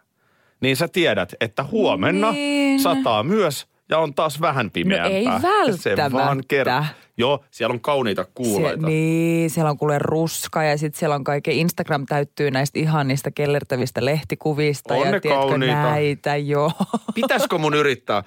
Niin 0.61 0.77
sä 0.77 0.89
tiedät, 0.89 1.35
että 1.41 1.63
huomenna 1.65 2.33
Niin. 2.33 2.81
sataa 2.81 3.23
myös 3.23 3.67
ja 3.89 3.99
on 3.99 4.15
taas 4.15 4.41
vähän 4.41 4.71
pimeämpää. 4.71 5.11
ei 5.11 5.25
Ja 5.25 5.41
Se 5.77 5.97
vaan 5.97 6.13
välttämättä. 6.13 6.45
kerran. 6.49 6.87
Joo, 7.17 7.45
siellä 7.51 7.73
on 7.73 7.81
kauniita 7.81 8.25
kuuleita. 8.35 8.81
Se, 8.81 8.87
niin, 8.87 9.51
siellä 9.51 9.71
on 9.71 9.79
kuule 9.79 9.99
ruska 9.99 10.63
ja 10.63 10.79
sitten 10.79 10.99
siellä 10.99 11.15
on 11.15 11.25
kaiken 11.25 11.55
Instagram 11.55 12.07
täyttyy 12.07 12.51
näistä 12.51 12.79
ihanista 12.79 13.31
kellertävistä 13.31 14.05
lehtikuvista. 14.05 14.95
On 14.95 15.07
ja 15.07 15.11
ne 15.13 15.21
tiedätkö, 15.21 15.47
kauniita. 15.47 15.83
näitä, 15.83 16.37
joo. 16.37 16.73
Pitäisikö 17.15 17.59
mun 17.59 17.75
yrittää? 17.75 18.23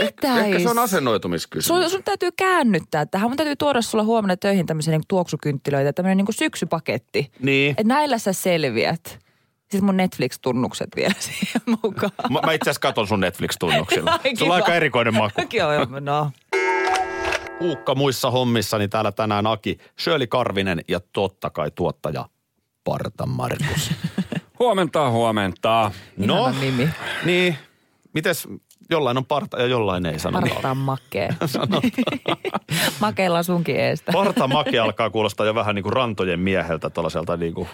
Eh- 0.00 0.04
Pitäis. 0.06 0.46
Ehkä 0.46 0.58
se 0.58 0.68
on 0.68 0.78
asennoitumiskysymys. 0.78 1.82
Sun, 1.82 1.90
sun 1.90 2.02
täytyy 2.04 2.30
käännyttää 2.36 3.06
tähän. 3.06 3.30
Mun 3.30 3.36
täytyy 3.36 3.56
tuoda 3.56 3.82
sulla 3.82 4.04
huomenna 4.04 4.36
töihin 4.36 4.66
tämmöisiä 4.66 4.90
niin 4.92 5.02
tuoksukynttilöitä, 5.08 5.92
tämmöinen 5.92 6.16
niin 6.16 6.34
syksypaketti. 6.34 7.32
Niin. 7.40 7.74
Et 7.78 7.86
näillä 7.86 8.18
sä 8.18 8.32
selviät. 8.32 9.18
Sitten 9.68 9.84
mun 9.84 9.96
Netflix-tunnukset 9.96 10.88
vielä 10.96 11.14
siihen 11.28 11.62
mukaan. 11.82 12.12
Mä, 12.30 12.40
mä 12.46 12.52
itse 12.52 12.70
asiassa 12.70 12.80
katon 12.80 13.06
sun 13.06 13.20
Netflix-tunnuksilla. 13.20 14.18
Sulla 14.38 14.54
on 14.54 14.60
aika 14.60 14.74
erikoinen 14.74 15.14
maku. 15.14 15.40
Joo, 15.52 15.72
joo, 15.72 15.86
no. 16.00 16.30
Uukka 17.60 17.94
muissa 17.94 18.30
hommissa, 18.30 18.78
niin 18.78 18.90
täällä 18.90 19.12
tänään 19.12 19.46
Aki, 19.46 19.78
Shirley 20.00 20.26
Karvinen 20.26 20.80
ja 20.88 21.00
totta 21.12 21.50
kai 21.50 21.70
tuottaja 21.70 22.28
Parta 22.84 23.26
Markus. 23.26 23.90
Huomenta, 24.58 25.10
huomenta. 25.10 25.90
No, 26.16 26.50
nimi. 26.60 26.88
niin. 27.24 27.56
Mites 28.14 28.48
jollain 28.90 29.16
on 29.16 29.24
parta 29.26 29.60
ja 29.60 29.66
jollain 29.66 30.06
ei 30.06 30.18
sano. 30.18 30.40
Parta 30.40 30.74
makee. 30.74 31.28
Makeilla 33.00 33.42
sunkin 33.42 33.76
eestä. 33.76 34.12
Parta 34.12 34.48
make 34.48 34.78
alkaa 34.78 35.10
kuulostaa 35.10 35.46
jo 35.46 35.54
vähän 35.54 35.74
niin 35.74 35.82
kuin 35.82 35.92
rantojen 35.92 36.40
mieheltä 36.40 36.90
tuollaiselta 36.90 37.36
niin 37.36 37.54
kuin, 37.54 37.68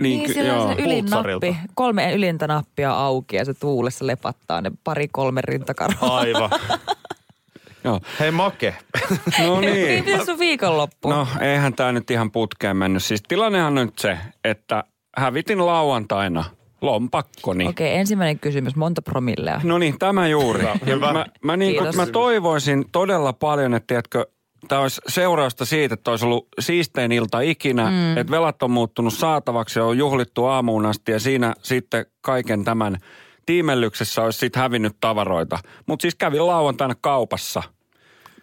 Niin, 0.00 0.26
ky- 0.26 0.32
sillä 0.34 0.62
on 0.62 0.76
se 0.76 0.82
ylin 0.82 1.04
nappi, 1.06 1.56
kolme 1.74 2.14
ylintä 2.14 2.46
nappia 2.46 2.92
auki 2.92 3.36
ja 3.36 3.44
se 3.44 3.54
tuulessa 3.54 4.06
lepattaa 4.06 4.60
ne 4.60 4.70
pari 4.84 5.08
kolme 5.08 5.40
rintakarvaa. 5.44 6.16
aivan. 6.18 6.50
Joo. 7.84 8.00
Hei 8.20 8.30
make. 8.30 8.74
No 9.46 9.60
Niin, 9.60 9.72
niin. 9.74 10.04
miten 10.04 10.26
sun 10.26 10.38
viikonloppu? 10.38 11.10
No 11.10 11.26
eihän 11.40 11.74
tämä 11.74 11.92
nyt 11.92 12.10
ihan 12.10 12.30
putkeen 12.30 12.76
mennyt. 12.76 13.02
Siis 13.04 13.22
tilannehan 13.28 13.78
on 13.78 13.86
nyt 13.86 13.98
se, 13.98 14.18
että 14.44 14.84
hävitin 15.16 15.66
lauantaina 15.66 16.44
lompakkoni. 16.80 17.68
Okei, 17.68 17.94
ensimmäinen 17.96 18.38
kysymys. 18.38 18.76
Monta 18.76 19.02
promillea? 19.02 19.60
No 19.64 19.78
niin, 19.78 19.98
tämä 19.98 20.28
juuri. 20.28 20.64
Ja 20.64 20.74
hyvä. 20.86 21.12
Mä, 21.12 21.26
mä, 21.44 21.56
niin 21.56 21.74
Kiitos. 21.74 21.96
mä 21.96 22.06
toivoisin 22.06 22.84
todella 22.92 23.32
paljon, 23.32 23.74
että 23.74 23.86
tiedätkö, 23.86 24.26
tämä 24.68 24.80
olisi 24.80 25.00
seurausta 25.08 25.64
siitä, 25.64 25.94
että 25.94 26.10
olisi 26.10 26.24
ollut 26.24 26.48
siistein 26.60 27.12
ilta 27.12 27.40
ikinä, 27.40 27.90
mm. 27.90 28.16
että 28.16 28.30
velat 28.30 28.62
on 28.62 28.70
muuttunut 28.70 29.14
saatavaksi 29.14 29.78
ja 29.78 29.84
on 29.84 29.98
juhlittu 29.98 30.44
aamuun 30.44 30.86
asti 30.86 31.12
ja 31.12 31.20
siinä 31.20 31.54
sitten 31.62 32.06
kaiken 32.20 32.64
tämän 32.64 32.98
tiimellyksessä 33.46 34.22
olisi 34.22 34.38
sitten 34.38 34.62
hävinnyt 34.62 34.96
tavaroita. 35.00 35.58
Mutta 35.86 36.02
siis 36.02 36.14
kävin 36.14 36.46
lauantaina 36.46 36.94
kaupassa. 37.00 37.62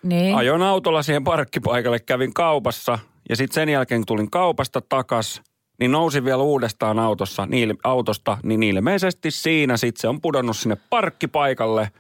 Niin. 0.03 0.36
Ajoin 0.36 0.62
autolla 0.62 1.03
siihen 1.03 1.24
parkkipaikalle, 1.24 2.00
kävin 2.00 2.33
kaupassa 2.33 3.00
ja 3.29 3.36
sitten 3.36 3.55
sen 3.55 3.69
jälkeen 3.69 4.01
kun 4.01 4.05
tulin 4.05 4.31
kaupasta 4.31 4.81
takas, 4.81 5.41
niin 5.79 5.91
nousin 5.91 6.25
vielä 6.25 6.43
uudestaan 6.43 7.00
autossa, 7.00 7.45
niin, 7.45 7.77
autosta, 7.83 8.38
niin 8.43 8.63
ilmeisesti 8.63 9.31
siinä 9.31 9.77
sitten 9.77 10.01
se 10.01 10.07
on 10.07 10.21
pudonnut 10.21 10.57
sinne 10.57 10.77
parkkipaikalle. 10.89 11.91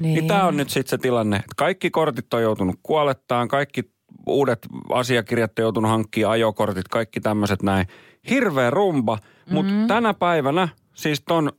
Niin, 0.00 0.14
niin 0.14 0.26
tämä 0.26 0.44
on 0.46 0.56
nyt 0.56 0.70
sitten 0.70 0.90
se 0.90 0.98
tilanne, 0.98 1.36
että 1.36 1.52
kaikki 1.56 1.90
kortit 1.90 2.34
on 2.34 2.42
joutunut 2.42 2.76
kuolettaan, 2.82 3.48
kaikki 3.48 3.90
uudet 4.26 4.58
asiakirjat 4.92 5.58
on 5.58 5.62
joutunut 5.62 5.90
hankkia, 5.90 6.30
ajokortit, 6.30 6.88
kaikki 6.88 7.20
tämmöiset 7.20 7.62
näin. 7.62 7.86
Hirveä 8.30 8.70
rumba, 8.70 9.18
mutta 9.50 9.72
Mm-hmm. 9.72 9.86
tänä 9.86 10.14
päivänä, 10.14 10.68
siis 10.94 11.22
ton 11.28 11.52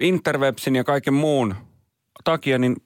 Interwebsin 0.00 0.76
ja 0.76 0.84
kaiken 0.84 1.14
muun 1.14 1.54
takia, 2.24 2.58
niin 2.58 2.76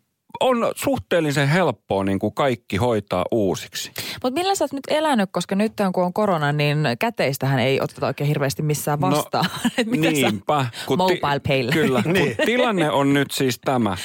on 0.41 0.73
suhteellisen 0.77 1.49
helppoa 1.49 2.05
niin 2.05 2.19
kuin 2.19 2.35
kaikki 2.35 2.77
hoitaa 2.77 3.25
uusiksi. 3.31 3.93
Mutta 4.23 4.41
millä 4.41 4.55
sä 4.55 4.65
oot 4.65 4.73
nyt 4.73 4.85
elänyt, 4.89 5.29
koska 5.33 5.55
nyt 5.55 5.73
kun 5.95 6.05
on 6.05 6.13
korona, 6.13 6.53
niin 6.53 6.79
käteistähän 6.99 7.59
ei 7.59 7.81
oteta 7.81 8.07
oikein 8.07 8.29
hirveästi 8.29 8.63
missään 8.63 9.01
vastaan. 9.01 9.45
Mitä 9.87 10.05
sä- 10.05 10.11
No, 10.23 10.31
niinpä. 10.31 10.67
Kun 10.87 10.99
Mobile 10.99 11.41
paylla. 11.49 11.73
Kyllä, 11.73 12.03
Niin. 12.13 12.37
kun 12.37 12.47
tilanne 12.47 12.91
on 12.91 13.13
nyt 13.13 13.31
siis 13.31 13.59
tämä, 13.65 13.97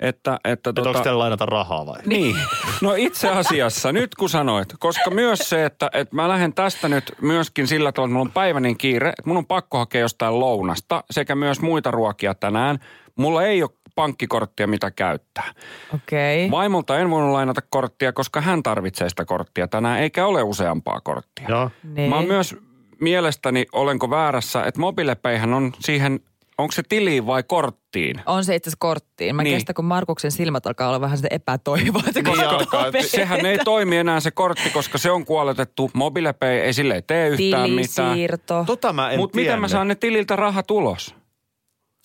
että... 0.00 0.38
että 0.44 0.70
Että 0.70 0.82
onko 0.88 1.00
teillä 1.00 1.18
lainata 1.18 1.46
rahaa 1.46 1.86
vai? 1.86 1.98
Niin. 2.06 2.36
No 2.80 2.94
itse 2.94 3.28
asiassa, 3.28 3.92
nyt 3.92 4.14
kun 4.14 4.28
sanoit, 4.28 4.68
koska 4.78 5.10
myös 5.10 5.38
se, 5.38 5.64
että, 5.64 5.90
että 5.92 6.16
mä 6.16 6.28
lähden 6.28 6.52
tästä 6.52 6.88
nyt 6.88 7.12
myöskin 7.20 7.66
sillä 7.66 7.92
tavalla, 7.92 8.08
että 8.08 8.12
mulla 8.12 8.28
on 8.28 8.32
päivä 8.32 8.60
niin 8.60 8.78
kiire, 8.78 9.08
että 9.08 9.22
mun 9.24 9.36
on 9.36 9.46
pakko 9.46 9.78
hakea 9.78 10.00
jostain 10.00 10.40
lounasta 10.40 11.04
sekä 11.10 11.34
myös 11.34 11.60
muita 11.60 11.90
ruokia 11.90 12.34
tänään. 12.34 12.78
Mulla 13.16 13.42
ei 13.42 13.62
ole 13.62 13.70
pankkikorttia, 13.94 14.66
mitä 14.66 14.90
käyttää. 14.90 15.52
Okei. 15.94 16.46
Okay. 16.46 16.58
Vaimolta 16.58 16.98
en 16.98 17.10
voinut 17.10 17.32
lainata 17.32 17.60
korttia, 17.70 18.12
koska 18.12 18.40
hän 18.40 18.62
tarvitsee 18.62 19.08
sitä 19.08 19.24
korttia 19.24 19.68
tänään, 19.68 20.00
eikä 20.00 20.26
ole 20.26 20.42
useampaa 20.42 21.00
korttia. 21.00 21.48
Joo. 21.48 21.70
Niin. 21.82 22.10
Mä 22.10 22.16
oon 22.16 22.26
myös 22.26 22.56
mielestäni, 23.00 23.66
olenko 23.72 24.10
väärässä, 24.10 24.62
että 24.62 24.80
mobiilepeihän 24.80 25.54
on 25.54 25.72
siihen, 25.78 26.20
onko 26.58 26.72
se 26.72 26.82
tiliin 26.88 27.26
vai 27.26 27.42
korttiin? 27.42 28.20
On 28.26 28.44
se 28.44 28.54
itse 28.54 28.68
asiassa 28.68 28.76
korttiin. 28.80 29.36
Mä 29.36 29.42
Niin. 29.42 29.56
kestän, 29.56 29.74
kun 29.74 29.84
Markuksen 29.84 30.32
silmät 30.32 30.66
alkaa 30.66 30.88
olla 30.88 31.00
vähän 31.00 31.16
sitä 31.18 31.28
epätoivoa. 31.30 32.02
Että 32.08 32.22
Niin 32.22 32.44
alkaa, 32.44 32.86
että 32.86 33.02
Sehän 33.02 33.46
ei 33.46 33.58
toimi 33.58 33.96
enää 33.96 34.20
se 34.20 34.30
kortti, 34.30 34.70
koska 34.70 34.98
se 34.98 35.10
on 35.10 35.24
kuoletettu. 35.24 35.90
Mobiilepei 35.94 36.60
ei 36.60 36.72
sille 36.72 37.02
tee 37.06 37.28
yhtään 37.28 37.70
mitään. 37.70 38.08
Tilisiirto. 38.12 38.64
Tota 38.66 38.92
mä 38.92 39.10
en 39.10 39.18
Mutta 39.18 39.36
miten 39.36 39.60
mä 39.60 39.68
saan 39.68 39.88
ne 39.88 39.94
tililtä 39.94 40.36
rahat 40.36 40.70
ulos? 40.70 41.14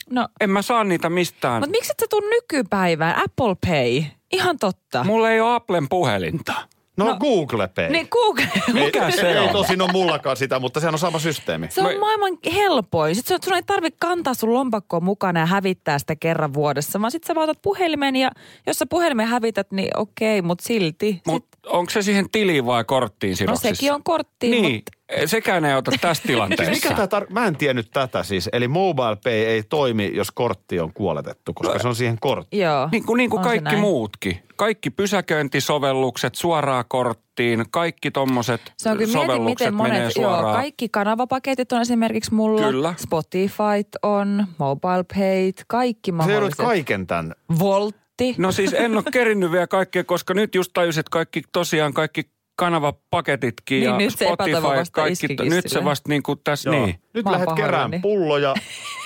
No, 0.09 0.27
En 0.41 0.49
mä 0.49 0.61
saa 0.61 0.83
niitä 0.83 1.09
mistään. 1.09 1.61
mutta 1.61 1.71
miksi 1.71 1.91
et 1.91 1.99
sä 1.99 2.05
tuu 2.09 2.19
nykypäivään? 2.29 3.15
Apple 3.17 3.55
Pay. 3.67 4.03
Ihan 4.31 4.57
totta. 4.59 5.03
Mulla 5.03 5.31
ei 5.31 5.41
ole 5.41 5.55
Applen 5.55 5.89
puhelinta. 5.89 6.53
No, 6.97 7.05
No, 7.05 7.17
Google 7.19 7.67
Pay. 7.67 7.89
Niin 7.89 8.07
Google. 8.11 8.47
Mikä 8.73 9.11
se 9.11 9.31
ei 9.31 9.37
on? 9.37 9.49
tosin 9.49 9.81
ole 9.81 9.91
mullakaan 9.91 10.37
sitä, 10.37 10.59
mutta 10.59 10.79
sehän 10.79 10.95
on 10.95 10.99
sama 10.99 11.19
systeemi. 11.19 11.67
Se 11.69 11.81
on 11.81 11.93
Mä- 11.93 11.99
maailman 11.99 12.37
helpoin. 12.53 13.15
Sitten 13.15 13.39
sun, 13.43 13.53
ei 13.53 13.63
tarvitse 13.63 13.97
kantaa 14.01 14.33
sun 14.33 14.53
lompakkoa 14.53 14.99
mukana 14.99 15.39
ja 15.39 15.45
hävittää 15.45 15.99
sitä 15.99 16.15
kerran 16.15 16.53
vuodessa, 16.53 17.01
vaan 17.01 17.11
sitten 17.11 17.27
sä 17.27 17.35
vaan 17.35 17.49
otat 17.49 17.61
puhelimen 17.61 18.15
ja 18.15 18.31
jos 18.67 18.77
sä 18.79 18.85
puhelimen 18.89 19.27
hävität, 19.27 19.71
niin 19.71 19.97
okei, 19.97 20.41
mutta 20.41 20.63
silti. 20.63 21.21
Mutta 21.27 21.57
onko 21.67 21.89
se 21.89 22.01
siihen 22.01 22.29
tiliin 22.29 22.65
vai 22.65 22.83
korttiin 22.83 23.31
no 23.31 23.35
sidoksissa? 23.37 23.75
sekin 23.75 23.93
on 23.93 24.03
korttiin, 24.03 24.51
Niin, 24.61 24.75
mutta 24.75 24.91
sekään 25.25 25.65
ei 25.65 25.75
ota 25.75 25.91
tässä 25.91 26.13
Siis 26.13 26.27
tilanteessa. 26.27 26.71
mikä 26.71 27.07
tää 27.07 27.19
tar- 27.19 27.25
Mä 27.33 27.45
en 27.47 27.55
tiennyt 27.55 27.91
tätä 27.93 28.23
siis. 28.23 28.49
Eli 28.53 28.67
mobile 28.67 29.17
pay 29.23 29.33
ei 29.33 29.63
toimi, 29.63 30.11
jos 30.13 30.31
kortti 30.31 30.79
on 30.79 30.93
kuoletettu, 30.93 31.53
koska 31.53 31.79
se 31.79 31.87
on 31.87 31.95
siihen 31.95 32.17
korttiin. 32.21 32.61
joo. 32.61 32.89
Niin 32.91 33.05
kuin, 33.05 33.17
niin 33.17 33.29
kuin 33.29 33.43
se 33.43 33.49
kaikki 33.49 33.63
näin. 33.63 33.79
muutkin. 33.79 34.39
Kaikki 34.55 34.89
pysäköintisovellukset 34.89 36.35
suoraan 36.35 36.85
korttiin, 36.87 37.65
kaikki 37.71 38.11
tommoset 38.11 38.61
Se 38.77 38.89
on 38.89 38.97
kyllä 38.97 39.07
mietin, 39.13 39.21
sovellukset 39.27 39.67
miten 39.67 39.75
menee 39.75 39.99
monet, 39.99 40.15
joo, 40.15 40.29
suoraan. 40.31 40.55
kaikki 40.55 40.89
kanavapaketit 40.89 41.71
on 41.71 41.81
esimerkiksi 41.81 42.33
mulla. 42.33 42.61
Kyllä. 42.67 42.93
Spotify 42.97 43.97
on, 44.03 44.47
Mobile 44.57 45.03
Pay, 45.15 45.51
kaikki 45.67 46.11
Se 46.11 46.15
mahdolliset. 46.15 46.57
kaiken 46.57 47.07
tämän. 47.07 47.33
Voltti. 47.59 48.35
No 48.37 48.51
siis 48.51 48.73
en 48.73 48.93
ole 48.95 49.03
kerinnyt 49.11 49.51
vielä 49.51 49.67
kaikkea, 49.67 50.03
koska 50.03 50.33
nyt 50.33 50.55
just 50.55 50.71
tajusin, 50.73 50.99
että 50.99 51.09
kaikki 51.09 51.41
tosiaan 51.51 51.93
kaikki 51.93 52.23
kanavapaketitkin 52.55 53.79
Niin, 53.79 53.91
ja 53.91 53.97
nyt 53.97 54.17
se 54.17 54.25
Spotify, 54.25 54.51
epätoivo 54.51 54.79
vasta 54.79 54.91
kaikki, 55.01 55.11
iskikin 55.11 55.49
nyt 55.49 55.65
se 55.67 55.83
vasta 55.83 56.09
niin 56.09 56.23
kuin 56.23 56.39
tässä, 56.43 56.69
Joo. 56.69 56.85
niin. 56.85 57.01
Nyt 57.13 57.25
lähdet 57.25 57.49
kerään 57.55 57.91
pahoillani. 57.91 58.01
pulloja, 58.01 58.53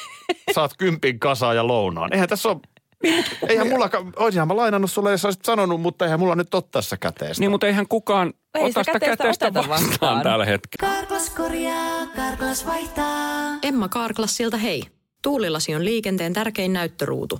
saat 0.56 0.72
kympin 0.78 1.20
kasaan 1.20 1.56
ja 1.56 1.68
lounaan. 1.68 2.14
Eihän 2.14 2.30
tässä 2.30 2.50
ole... 2.50 2.58
Eihän 3.50 3.68
mulla, 3.68 3.90
olisinhan 4.16 4.48
mä 4.48 4.56
lainannut 4.56 4.92
sulle, 4.92 5.12
jos 5.12 5.26
olisit 5.26 5.46
sanonut, 5.46 5.82
mutta 5.82 6.06
eihän 6.06 6.20
mulla 6.20 6.36
nyt 6.36 6.54
ole 6.54 6.64
tässä 6.72 6.98
käteestä. 6.98 7.42
Niin, 7.42 7.52
mutta 7.52 7.68
eihän 7.68 7.88
kukaan 7.88 8.34
Ei 8.54 8.64
ota 8.64 8.68
sitä 8.68 8.84
sitä 8.84 9.00
käteistä 9.00 9.46
käteistä 9.46 9.54
vastaan, 9.54 9.90
vastaan. 9.92 10.24
tällä 10.24 10.46
hetkellä. 10.46 10.96
Karklas 10.96 11.30
korjaa, 11.30 12.06
Karklas 12.16 12.66
vaihtaa. 12.66 13.58
Emma 13.64 13.90
Karklassilta 13.90 14.58
hei. 14.58 14.84
Tuulilasi 15.22 15.76
on 15.76 15.86
liikenteen 15.86 16.34
tärkein 16.34 16.74
näyttöruutu. 16.74 17.40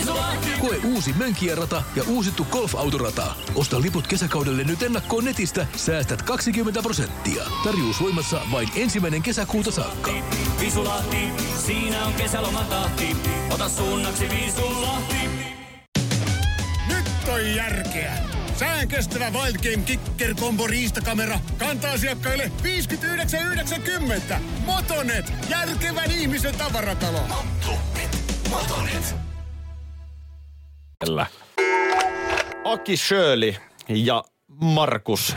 Koe 0.61 0.77
uusi 0.83 1.13
Mönkijärata 1.13 1.83
ja 1.95 2.03
uusittu 2.07 2.47
golfautorata. 2.51 3.35
Osta 3.55 3.81
liput 3.81 4.07
kesäkaudelle 4.07 4.63
nyt 4.63 4.83
ennakkoon 4.83 5.25
netistä. 5.25 5.67
Säästät 5.75 6.21
20 6.21 6.81
prosenttia. 6.81 7.43
Tarjous 7.63 8.01
voimassa 8.01 8.41
vain 8.51 8.69
ensimmäinen 8.75 9.23
kesäkuuta 9.23 9.71
saakka. 9.71 10.11
Visulahti, 10.59 11.17
siinä 11.65 12.05
on 12.05 12.13
kesälomatahti. 12.13 13.17
Ota 13.49 13.69
suunnaksi 13.69 14.29
Visulahti. 14.29 15.29
Nyt 16.87 17.05
on 17.33 17.55
järkeä. 17.55 18.17
Sään 18.55 18.87
kestävä 18.87 19.29
Wild 19.29 19.57
Game 19.57 19.83
Kicker 19.85 20.35
Combo 20.35 20.67
riistakamera 20.67 21.39
kantaa 21.57 21.91
asiakkaille 21.91 22.51
59,90. 22.63 24.35
Motonet, 24.65 25.33
järkevän 25.49 26.11
ihmisen 26.11 26.55
tavaratalo. 26.55 27.19
Kyllä. 31.05 31.25
Aki 32.63 32.97
Shirley 32.97 33.53
ja 33.89 34.23
Markus 34.47 35.35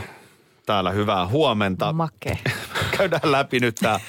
täällä 0.65 0.91
hyvää 0.91 1.27
huomenta. 1.27 1.93
Make. 1.93 2.37
Käydään 2.97 3.31
läpi 3.31 3.59
nyt 3.59 3.75
tämä 3.75 3.99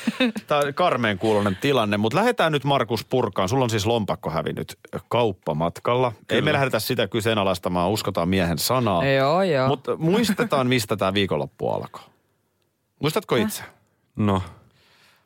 tää 0.46 0.72
karmeen 0.74 1.18
kuulonen 1.18 1.56
tilanne, 1.60 1.96
mutta 1.96 2.18
lähdetään 2.18 2.52
nyt 2.52 2.64
Markus 2.64 3.04
purkaan. 3.04 3.48
Sulla 3.48 3.64
on 3.64 3.70
siis 3.70 3.86
lompakko 3.86 4.30
hävinnyt 4.30 4.78
kauppamatkalla. 5.08 6.12
Ei 6.30 6.42
me 6.42 6.52
lähdetä 6.52 6.78
sitä 6.78 7.08
kyseenalaistamaan, 7.08 7.90
uskotaan 7.90 8.28
miehen 8.28 8.58
sanaa. 8.58 9.06
Joo, 9.06 9.42
joo. 9.42 9.68
Mutta 9.68 9.96
muistetaan, 9.96 10.66
mistä 10.66 10.96
tämä 10.96 11.14
viikonloppu 11.14 11.68
alkoi. 11.68 12.02
Muistatko 13.00 13.36
itse? 13.36 13.62
No, 14.16 14.42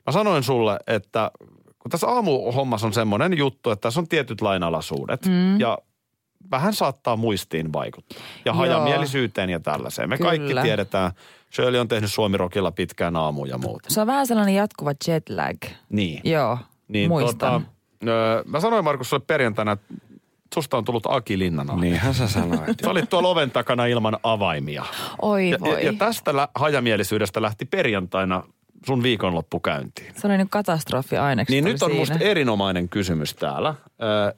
Mä 0.07 0.13
sanoin 0.13 0.43
sulle, 0.43 0.79
että 0.87 1.31
kun 1.79 1.91
tässä 1.91 2.07
aamuhommassa 2.07 2.87
on 2.87 2.93
semmoinen 2.93 3.39
juttu, 3.39 3.71
että 3.71 3.81
tässä 3.81 4.01
on 4.01 4.09
tietyt 4.09 4.41
lainalaisuudet. 4.41 5.27
Mm. 5.27 5.61
Ja 5.61 5.79
vähän 6.51 6.73
saattaa 6.75 7.17
muistiin 7.17 7.73
vaikuttaa. 7.73 8.19
Ja 8.19 8.25
Joo. 8.45 8.55
hajamielisyyteen 8.55 9.51
ja 9.51 9.61
tällaiseen. 9.61 10.09
Me 10.09 10.17
Kyllä. 10.17 10.31
kaikki 10.31 10.55
tiedetään, 10.63 11.13
Shirley 11.55 11.81
on 11.81 11.89
tehnyt 11.89 12.13
Suomirokilla 12.13 12.71
pitkään 12.73 13.17
aamuja 13.17 13.51
ja 13.55 13.59
muuta. 13.59 13.91
Se 13.91 14.01
on 14.01 14.07
vähän 14.07 14.27
sellainen 14.27 14.55
jatkuva 14.55 14.93
jetlag. 15.07 15.57
Niin. 15.89 16.21
Joo, 16.25 16.59
niin 16.89 17.09
muistan. 17.09 17.63
Tota, 18.01 18.11
öö, 18.11 18.43
mä 18.47 18.61
sanoin 18.61 18.85
Markus 18.85 19.11
sulle 19.11 19.23
perjantaina, 19.27 19.73
että 19.73 19.95
susta 20.55 20.77
on 20.77 20.85
tullut 20.85 21.07
Aki 21.09 21.39
Linnanahde. 21.39 21.81
Niinhän 21.81 22.15
sä 22.15 22.29
sanoit. 22.29 22.81
Sä 22.85 22.91
olit 22.91 23.11
tuolla 23.11 23.29
oven 23.29 23.51
takana 23.51 23.87
ilman 23.87 24.19
avaimia. 24.23 24.85
Oi 25.23 25.51
Ja, 25.51 25.57
voi. 25.61 25.73
ja, 25.73 25.81
ja 25.81 25.93
tästä 25.99 26.37
lä- 26.37 26.49
hajamielisyydestä 26.55 27.43
lähti 27.43 27.65
perjantaina 27.65 28.43
sun 28.87 29.03
viikonloppu 29.03 29.61
käyntiin. 29.61 30.13
Se 30.17 30.27
oli 30.27 30.39
nyt 30.39 30.49
katastrofi 30.51 31.17
aineksi. 31.17 31.55
Niin 31.55 31.65
nyt 31.65 31.83
on 31.83 31.91
siinä. 31.91 31.99
musta 32.01 32.19
erinomainen 32.21 32.89
kysymys 32.89 33.35
täällä. 33.35 33.75
Ö, 34.03 34.35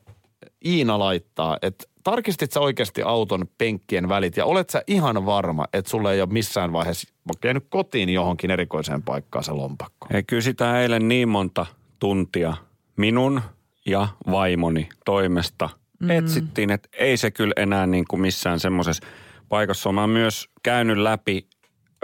Iina 0.64 0.98
laittaa, 0.98 1.58
että 1.62 1.84
tarkistit 2.04 2.52
sä 2.52 2.60
oikeasti 2.60 3.02
auton 3.02 3.44
penkkien 3.58 4.08
välit 4.08 4.36
ja 4.36 4.44
olet 4.44 4.70
sä 4.70 4.82
ihan 4.86 5.26
varma, 5.26 5.66
että 5.72 5.90
sulle 5.90 6.12
ei 6.12 6.20
ole 6.20 6.28
missään 6.32 6.72
vaiheessa 6.72 7.14
jäänyt 7.44 7.66
kotiin 7.68 8.08
johonkin 8.08 8.50
erikoiseen 8.50 9.02
paikkaan 9.02 9.44
se 9.44 9.52
lompakko? 9.52 10.06
Ei, 10.14 10.22
kyllä 10.22 10.42
sitä 10.42 10.80
eilen 10.80 11.08
niin 11.08 11.28
monta 11.28 11.66
tuntia 11.98 12.54
minun 12.96 13.40
ja 13.86 14.08
vaimoni 14.30 14.88
toimesta 15.04 15.68
mm. 16.00 16.10
etsittiin, 16.10 16.70
että 16.70 16.88
ei 16.92 17.16
se 17.16 17.30
kyllä 17.30 17.52
enää 17.56 17.86
niin 17.86 18.04
kuin 18.08 18.20
missään 18.20 18.60
semmoisessa 18.60 19.06
paikassa 19.48 19.88
ole. 19.88 19.94
Mä 19.94 20.00
oon 20.00 20.10
myös 20.10 20.48
käynyt 20.62 20.96
läpi 20.96 21.46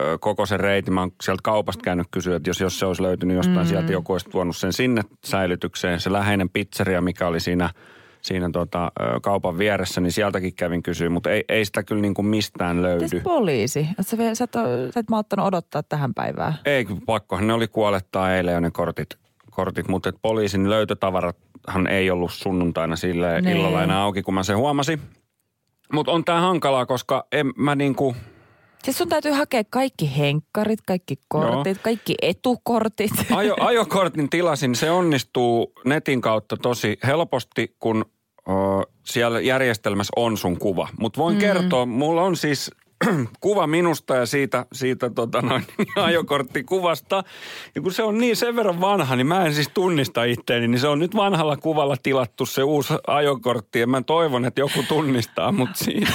ö, 0.00 0.18
koko 0.20 0.46
sen 0.46 0.60
reitin. 0.60 0.94
Mä 0.94 1.00
oon 1.00 1.12
sieltä 1.22 1.40
kaupasta 1.42 1.82
käynyt 1.82 2.06
kysyä, 2.10 2.36
että 2.36 2.50
jos, 2.50 2.60
jos 2.60 2.78
se 2.78 2.86
olisi 2.86 3.02
löytynyt 3.02 3.36
jostain 3.36 3.66
mm. 3.66 3.68
sieltä, 3.68 3.92
joku 3.92 4.12
olisi 4.12 4.30
tuonut 4.30 4.56
sen 4.56 4.72
sinne 4.72 5.02
säilytykseen. 5.24 6.00
Se 6.00 6.12
läheinen 6.12 6.50
pizzeria, 6.50 7.00
mikä 7.00 7.26
oli 7.26 7.40
siinä, 7.40 7.70
siinä 8.22 8.50
tota, 8.52 8.92
kaupan 9.22 9.58
vieressä, 9.58 10.00
niin 10.00 10.12
sieltäkin 10.12 10.54
kävin 10.54 10.82
kysyä, 10.82 11.10
mutta 11.10 11.30
ei, 11.30 11.44
ei 11.48 11.64
sitä 11.64 11.82
kyllä 11.82 12.02
niin 12.02 12.14
kuin 12.14 12.26
mistään 12.26 12.82
löydy. 12.82 13.04
Mites 13.04 13.22
poliisi? 13.22 13.88
Sä, 14.00 14.16
sä, 14.34 14.44
et, 14.44 14.52
sä 14.94 15.00
et 15.00 15.10
malttanut 15.10 15.46
odottaa 15.46 15.82
tähän 15.82 16.14
päivään. 16.14 16.54
Ei, 16.64 16.86
pakkohan 17.06 17.46
ne 17.46 17.52
oli 17.52 17.68
kuolettaa 17.68 18.34
eilen 18.34 18.54
jo 18.54 18.60
ne 18.60 18.70
kortit, 18.70 19.08
kortit 19.50 19.88
mutta 19.88 20.08
et 20.08 20.16
poliisin 20.22 20.70
löytötavarathan 20.70 21.86
ei 21.86 22.10
ollut 22.10 22.32
sunnuntaina 22.32 22.96
sille 22.96 23.40
Niin. 23.40 23.56
illalla 23.56 23.82
enää 23.82 24.02
auki, 24.02 24.22
kun 24.22 24.34
mä 24.34 24.42
sen 24.42 24.56
huomasin. 24.56 25.00
Mutta 25.92 26.12
on 26.12 26.24
tää 26.24 26.40
hankalaa, 26.40 26.86
koska 26.86 27.26
en 27.32 27.52
mä 27.56 27.74
niinku, 27.74 28.16
Siis 28.84 28.98
sun 28.98 29.08
täytyy 29.08 29.32
hakea 29.32 29.62
kaikki 29.70 30.18
henkkarit, 30.18 30.78
kaikki 30.86 31.14
kortit, 31.28 31.78
kaikki 31.78 32.14
etukortit. 32.22 33.10
ajo, 33.34 33.56
ajokortin 33.70 34.30
tilasin, 34.30 34.74
se 34.74 34.90
onnistuu 34.90 35.72
netin 35.84 36.20
kautta 36.20 36.56
tosi 36.56 36.98
helposti, 37.06 37.76
kun 37.78 38.04
ö, 38.48 38.52
siellä 39.04 39.40
järjestelmässä 39.40 40.12
on 40.16 40.36
sun 40.36 40.58
kuva. 40.58 40.88
Mutta 41.00 41.18
voin 41.18 41.34
mm. 41.34 41.40
kertoa, 41.40 41.86
mulla 41.86 42.22
on 42.22 42.36
siis 42.36 42.70
kuva 43.40 43.66
minusta 43.66 44.16
ja 44.16 44.26
siitä, 44.26 44.66
siitä 44.72 45.10
tota 45.10 45.42
noin, 45.42 45.64
ajokorttikuvasta. 45.96 47.24
Ja 47.74 47.82
kun 47.82 47.92
se 47.92 48.02
on 48.02 48.18
niin 48.18 48.36
sen 48.36 48.56
verran 48.56 48.80
vanha, 48.80 49.16
niin 49.16 49.26
mä 49.26 49.46
en 49.46 49.54
siis 49.54 49.70
tunnista 49.74 50.24
itteeni, 50.24 50.68
niin 50.68 50.80
se 50.80 50.88
on 50.88 50.98
nyt 50.98 51.16
vanhalla 51.16 51.56
kuvalla 51.56 51.96
tilattu 52.02 52.46
se 52.46 52.62
uusi 52.62 52.94
ajokortti. 53.06 53.80
Ja 53.80 53.86
mä 53.86 54.02
toivon, 54.02 54.44
että 54.44 54.60
joku 54.60 54.82
tunnistaa 54.88 55.52
mut 55.52 55.70
siitä. 55.74 56.12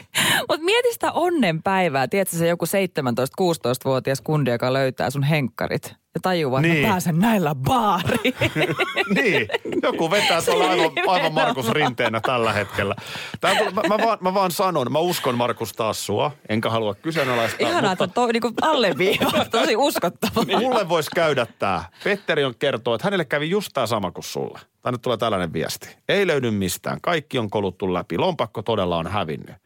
Mutta 0.48 0.64
mieti 0.64 0.92
sitä 0.92 1.12
onnenpäivää. 1.12 2.08
Tiedätkö 2.08 2.36
se 2.36 2.48
joku 2.48 2.64
17-16-vuotias 2.64 4.20
kundi, 4.20 4.50
joka 4.50 4.72
löytää 4.72 5.10
sun 5.10 5.22
henkkarit 5.22 5.94
ja 6.16 6.20
tajuaa, 6.20 6.60
että 6.60 6.72
Niin. 6.72 6.82
mä 6.82 6.88
pääsen 6.88 7.18
näillä 7.18 7.54
baariin. 7.54 8.34
niin, 9.16 9.48
joku 9.82 10.10
vetää 10.10 10.42
tuolla 10.42 10.70
aivan, 10.70 10.90
aivan 11.06 11.32
Markus 11.34 11.68
Rinteenä 11.70 12.20
tällä 12.20 12.52
hetkellä. 12.52 12.94
Tää, 13.40 13.54
mä, 13.54 13.82
mä, 13.88 13.98
vaan, 14.06 14.18
mä 14.20 14.34
vaan 14.34 14.50
sanon, 14.50 14.92
mä 14.92 14.98
uskon 14.98 15.36
Markus 15.36 15.72
taas 15.72 16.06
sua, 16.06 16.32
enkä 16.48 16.70
halua 16.70 16.94
kyseenalaistaa. 16.94 17.68
Ihanaa, 17.68 17.90
mutta 17.90 18.04
että 18.04 18.14
to, 18.14 18.26
niinku 18.26 18.50
alleviivaa. 18.62 19.44
Tosi 19.50 19.76
uskottavaa. 19.76 20.60
Mulle 20.60 20.88
voisi 20.88 21.10
käydä 21.14 21.46
tää. 21.58 21.84
Petteri 22.04 22.44
on 22.44 22.54
kertoo, 22.58 22.94
että 22.94 23.06
hänelle 23.06 23.24
kävi 23.24 23.50
just 23.50 23.70
tää 23.74 23.86
sama 23.86 24.10
kuin 24.10 24.24
sulle. 24.24 24.58
Tänne 24.82 24.98
tulee 24.98 25.16
tällainen 25.18 25.52
viesti. 25.52 25.96
Ei 26.08 26.26
löydy 26.26 26.50
mistään. 26.50 27.00
Kaikki 27.00 27.38
on 27.38 27.50
koluttu 27.50 27.94
läpi. 27.94 28.18
Lompakko 28.18 28.62
todella 28.62 28.96
on 28.96 29.06
hävinnyt. 29.06 29.56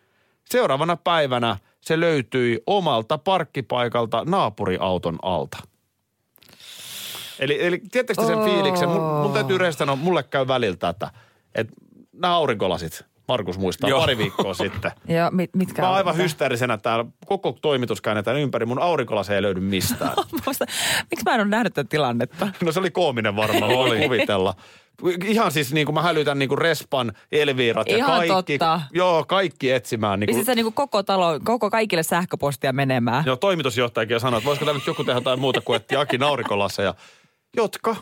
Seuraavana 0.44 0.96
päivänä 0.96 1.56
se 1.80 2.00
löytyi 2.00 2.62
omalta 2.66 3.18
parkkipaikalta 3.18 4.22
naapuriauton 4.26 5.18
alta. 5.22 5.58
Eli, 7.40 7.66
eli 7.66 7.78
tiedättekö 7.92 8.22
te 8.22 8.26
sen 8.26 8.38
Oh. 8.38 8.44
fiiliksen? 8.44 8.88
Mun, 8.88 9.02
mun 9.02 9.32
täytyy 9.32 9.58
rehellisesti 9.58 9.78
sanoa, 9.78 9.96
mulle 9.96 10.22
käy 10.22 10.48
välillä 10.48 10.76
tätä, 10.76 11.10
että 11.54 11.72
nämä 12.12 12.34
aurinkolasit, 12.34 13.04
Markus 13.28 13.58
muistaa, 13.58 13.90
Joo. 13.90 14.00
pari 14.00 14.18
viikkoa 14.18 14.54
sitten. 14.54 14.90
Ja 15.08 15.30
mit, 15.30 15.50
mitkä 15.56 15.82
Mä 15.82 15.88
oon 15.88 15.92
on 15.92 15.96
aivan 15.98 16.16
hysteerisenä 16.16 16.76
täällä, 16.78 17.04
koko 17.26 17.58
toimitus 17.62 18.00
käännetään 18.00 18.36
ympäri, 18.36 18.66
mun 18.66 18.82
aurinkolase 18.82 19.34
ei 19.34 19.42
löydy 19.42 19.60
mistään. 19.60 20.12
Miksi 21.10 21.24
mä 21.24 21.34
en 21.34 21.40
ole 21.40 21.48
nähnyt 21.48 21.74
tätä 21.74 21.88
tilannetta? 21.88 22.48
No 22.64 22.72
se 22.72 22.80
oli 22.80 22.90
koominen 22.90 23.36
varmaan, 23.36 23.70
voi 23.72 24.00
kuvitella. 24.00 24.54
Ihan 25.24 25.52
siis 25.52 25.72
niin 25.72 25.86
kuin 25.86 25.94
mä 25.94 26.02
hälytän 26.02 26.38
niin 26.38 26.48
kuin 26.48 26.58
Respan, 26.58 27.12
Elviirat 27.32 27.88
ja 27.88 27.96
Ihan 27.96 28.10
kaikki. 28.26 28.58
totta. 28.58 28.80
Joo, 28.92 29.24
kaikki 29.24 29.70
etsimään. 29.70 30.20
Niin 30.20 30.26
Pistit 30.26 30.40
kuin, 30.44 30.46
sä 30.46 30.54
niinku 30.54 30.70
koko 30.72 31.02
talo, 31.02 31.40
koko 31.44 31.70
kaikille 31.70 32.02
sähköpostia 32.02 32.72
menemään? 32.72 33.24
joo, 33.26 33.36
toimitusjohtajakin 33.36 34.20
sanoi, 34.20 34.38
että 34.38 34.46
voisiko 34.46 34.64
täällä 34.64 34.78
nyt 34.78 34.86
joku 34.86 35.04
tehdä 35.04 35.16
jotain 35.18 35.40
muuta 35.40 35.60
kuin 35.60 35.76
etsiä 35.76 36.00
Aki 36.00 36.18
naurikolaseja, 36.18 36.94
jotka 37.56 37.96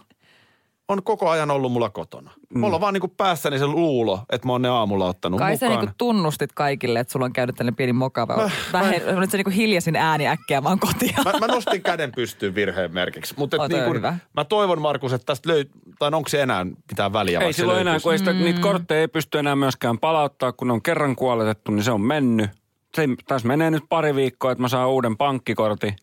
on 0.88 1.02
koko 1.02 1.28
ajan 1.30 1.50
ollut 1.50 1.72
mulla 1.72 1.90
kotona. 1.90 2.30
Mm. 2.54 2.60
Mulla 2.60 2.74
on 2.74 2.80
vaan 2.80 2.94
niin 2.94 3.00
kuin 3.00 3.12
päässäni 3.16 3.58
se 3.58 3.66
luulo, 3.66 4.20
että 4.32 4.46
mä 4.46 4.52
oon 4.52 4.62
ne 4.62 4.68
aamulla 4.68 5.06
ottanut 5.06 5.38
Kai 5.38 5.56
sä 5.56 5.66
mukaan. 5.66 5.80
niinku 5.80 5.94
tunnustit 5.98 6.50
kaikille, 6.54 7.00
että 7.00 7.12
sulla 7.12 7.24
on 7.24 7.32
käynyt 7.32 7.56
tällainen 7.56 7.76
pieni 7.76 7.92
mokava. 7.92 8.50
Vähän, 8.72 8.94
olit 9.16 9.30
sä 9.30 9.36
niinku 9.36 9.50
hiljaisin 9.50 9.96
ääni 9.96 10.28
äkkiä 10.28 10.62
vaan 10.62 10.78
kotia. 10.78 11.16
Mä, 11.24 11.32
mä 11.40 11.46
nostin 11.46 11.82
käden 11.82 12.12
pystyyn 12.12 12.54
virheen 12.54 12.94
merkiksi. 12.94 13.34
Mutta 13.38 13.68
niin 13.68 13.84
kun, 13.84 13.96
hyvä. 13.96 14.18
mä 14.34 14.44
toivon 14.44 14.82
Markus, 14.82 15.12
että 15.12 15.26
tästä 15.26 15.48
löytyy, 15.48 15.80
tai 15.98 16.10
onko 16.12 16.28
se 16.28 16.42
enää 16.42 16.64
mitään 16.64 17.12
väliä? 17.12 17.40
Ei 17.40 17.52
se 17.52 17.56
silloin 17.56 17.80
enää, 17.80 18.00
kun 18.00 18.12
ei 18.12 18.18
sitä, 18.18 18.32
niitä 18.32 18.60
kortteja 18.60 19.00
ei 19.00 19.08
pysty 19.08 19.38
enää 19.38 19.56
myöskään 19.56 19.98
palauttaa, 19.98 20.52
kun 20.52 20.66
ne 20.68 20.72
on 20.72 20.82
kerran 20.82 21.16
kuoletettu, 21.16 21.72
niin 21.72 21.84
se 21.84 21.90
on 21.90 22.00
mennyt. 22.00 22.50
Se, 22.94 23.08
tässä 23.26 23.48
menee 23.48 23.70
nyt 23.70 23.84
pari 23.88 24.14
viikkoa, 24.14 24.52
että 24.52 24.62
mä 24.62 24.68
saan 24.68 24.88
uuden 24.88 25.16
pankkikortin. 25.16 25.96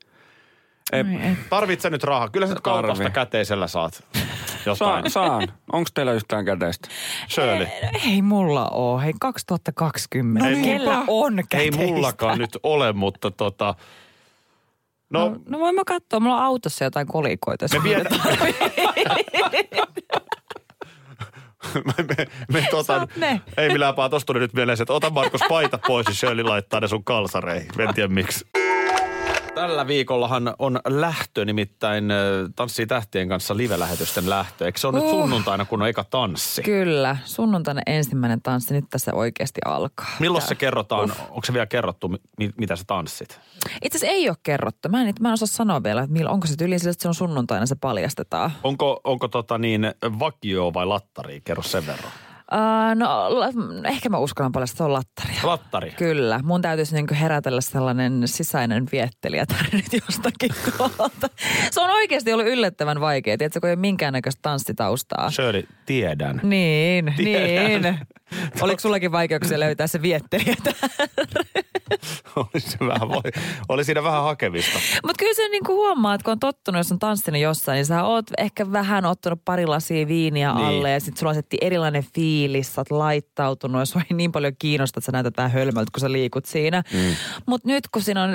Ei, 0.92 1.04
Tarvitset 1.50 1.92
nyt 1.92 2.04
rahaa? 2.04 2.30
Kyllä 2.30 2.48
sä 2.48 2.56
kaupasta 2.64 3.10
käteisellä 3.10 3.68
saat 3.68 4.04
jotain. 4.66 4.78
saan, 4.78 5.12
saan. 5.12 5.48
Onko 5.72 5.90
teillä 5.94 6.12
yhtään 6.14 6.46
käteistä? 6.46 6.88
Shirley. 7.30 7.68
Ei 8.06 8.22
mulla 8.22 8.70
oo. 8.70 9.00
Hei, 9.00 9.14
2020. 9.20 10.50
No 10.50 10.56
Kellä 10.56 10.62
niinpä. 10.68 11.04
on 11.08 11.40
Ei 11.40 11.44
käteistä? 11.50 11.78
mullakaan 11.78 12.38
nyt 12.38 12.58
ole, 12.64 12.94
mutta 12.94 13.32
tota... 13.32 13.76
No, 15.10 15.30
No, 15.30 15.36
no 15.50 15.60
voin 15.60 15.76
mä 15.76 15.82
katsoa. 15.88 16.20
Mulla 16.20 16.36
on 16.38 16.44
autossa 16.44 16.84
jotain 16.84 17.08
kolikoita. 17.08 17.66
me 17.74 17.84
viedään... 17.84 18.22
me, 21.76 21.94
me, 22.18 22.26
me 22.54 22.68
tota, 22.72 23.08
ne. 23.16 23.42
ei 23.58 23.70
millään 23.70 23.96
paha, 23.96 24.10
tosta 24.10 24.26
tuli 24.26 24.40
nyt 24.40 24.54
mieleen 24.54 24.82
että 24.82 24.94
ota 24.94 25.10
Markus 25.10 25.42
paita 25.50 25.80
pois 25.88 26.08
ja 26.08 26.14
Shirley 26.14 26.44
laittaa 26.46 26.80
ne 26.80 26.88
sun 26.88 27.04
kalsareihin. 27.04 27.68
En 27.80 27.94
tiedä 27.94 28.08
miksi. 28.14 28.46
Tällä 29.56 29.88
viikollahan 29.88 30.54
on 30.60 30.80
lähtö, 30.88 31.46
nimittäin 31.46 32.12
ö, 32.12 32.50
Tanssii 32.56 32.86
tähtien 32.88 33.30
kanssa 33.30 33.58
live-lähetysten 33.58 34.30
lähtö. 34.30 34.66
Eikö 34.66 34.80
se 34.80 34.88
ole 34.88 34.96
nyt 34.96 35.04
Uh. 35.06 35.12
sunnuntaina, 35.12 35.66
kun 35.66 35.82
on 35.82 35.88
eka 35.88 36.04
tanssi? 36.04 36.62
Kyllä. 36.62 37.18
Sunnuntaina 37.26 37.82
ensimmäinen 37.86 38.42
tanssi. 38.42 38.74
Nyt 38.74 38.86
tässä 38.90 39.14
oikeasti 39.14 39.62
alkaa. 39.66 40.06
Milloin 40.20 40.42
se 40.48 40.56
kerrotaan? 40.56 41.12
Onko 41.30 41.42
se 41.46 41.54
vielä 41.54 41.66
kerrottu, 41.66 42.08
mi- 42.38 42.52
mitä 42.58 42.76
sä 42.76 42.84
tanssit? 42.88 43.40
Itse 43.82 43.98
asiassa 43.98 44.14
ei 44.16 44.30
ole 44.30 44.38
kerrottu. 44.44 44.90
Mä 44.90 45.02
en, 45.02 45.14
mä 45.20 45.28
en 45.30 45.34
osaa 45.34 45.48
sanoa 45.48 45.84
vielä, 45.84 46.02
että 46.04 46.30
onko 46.30 46.48
se 46.48 46.56
tyyli 46.56 46.80
sillä, 46.80 46.92
että 46.92 47.02
se 47.02 47.08
on 47.08 47.16
sunnuntaina 47.16 47.66
se 47.66 47.76
paljastetaan. 47.76 48.52
Onko, 48.64 49.02
onko 49.04 49.28
tota 49.28 49.58
niin 49.58 49.92
vakio 50.20 50.74
vai 50.74 50.86
lattari? 50.86 51.42
Kerro 51.44 51.64
sen 51.64 51.88
verran. 51.88 52.12
Uh, 52.52 52.96
no 52.96 53.30
ehkä 53.86 54.10
mä 54.10 54.18
uskallan 54.18 54.52
paljon, 54.52 54.68
että 54.68 54.78
se 54.78 54.84
on 54.84 54.94
lattaria. 54.94 55.40
Lattari. 55.44 55.92
Kyllä. 55.92 56.40
Mun 56.44 56.62
täytyisi 56.62 56.96
niin 56.96 57.14
herätellä 57.14 57.62
sellainen 57.62 58.22
sisäinen 58.26 58.86
viettelijä 58.92 59.46
nyt 59.72 59.86
jostakin 59.94 60.50
tuolta. 60.78 61.30
Se 61.72 61.82
on 61.82 61.90
oikeasti 61.90 62.34
ollut 62.34 62.48
yllättävän 62.48 63.02
vaikea. 63.02 63.38
Tiedätkö, 63.38 63.60
kun 63.60 63.70
ei 63.70 63.74
ole 63.74 63.80
minkäännäköistä 63.80 64.40
tanssitaustaa. 64.42 65.32
Shirley, 65.32 65.64
tiedän. 65.86 66.40
Niin, 66.44 67.14
Tiedän. 67.18 67.82
niin. 67.82 68.00
Oliko 68.62 68.80
sullakin 68.80 69.12
vaikeuksia 69.12 69.60
löytää 69.60 69.88
se 69.88 70.02
viettelijä? 70.02 70.56
oli, 72.36 72.60
se 72.60 72.78
vähän, 72.88 73.10
voi, 73.10 73.22
oli 73.70 73.84
siinä 73.84 74.04
vähän 74.04 74.24
hakemista. 74.24 74.80
Mutta 75.06 75.20
kyllä 75.20 75.34
se 75.34 75.48
niinku 75.50 75.74
huomaa, 75.74 76.14
että 76.14 76.26
kun 76.26 76.32
on 76.32 76.40
tottunut, 76.40 76.80
jos 76.80 76.92
on 76.92 77.00
tanssinut 77.00 77.42
jossain, 77.42 77.76
niin 77.76 77.86
sä 77.86 78.04
oot 78.04 78.26
ehkä 78.38 78.72
vähän 78.72 79.06
ottanut 79.06 79.42
pari 79.46 79.66
lasia 79.66 80.08
viiniä 80.08 80.54
Niin. 80.54 80.66
alle 80.66 80.92
ja 80.92 81.00
sitten 81.00 81.20
sulla 81.20 81.32
on 81.32 81.42
erilainen 81.62 82.04
fiilis, 82.16 82.76
sä 82.76 82.82
oot 82.82 82.92
laittautunut 82.92 83.80
ja 83.80 83.86
sua 83.86 84.02
ei 84.12 84.18
niin 84.18 84.32
paljon 84.32 84.54
kiinnosta, 84.60 85.00
että 85.00 85.06
sä 85.06 85.12
näytät 85.12 85.38
vähän 85.38 85.52
hölmöltä, 85.52 85.92
kun 85.94 86.02
sä 86.02 86.12
liikut 86.12 86.46
siinä. 86.46 86.84
Mm. 86.94 87.16
Mutta 87.46 87.68
nyt 87.68 87.88
kun 87.88 88.02
siinä 88.02 88.24
on 88.24 88.30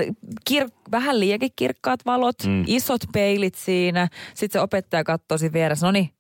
kir- 0.51 0.71
vähän 0.93 1.21
liiakin 1.21 1.51
kirkkaat 1.57 2.01
valot, 2.07 2.37
mm. 2.47 2.65
isot 2.67 3.01
peilit 3.13 3.55
siinä, 3.55 4.09
sitten 4.35 4.61
se 4.61 4.63
opettaja 4.63 5.05
katsoo 5.05 5.39
siinä 5.39 5.53
vieressä, 5.53 5.87
no 5.87 5.93
niin, 5.93 6.11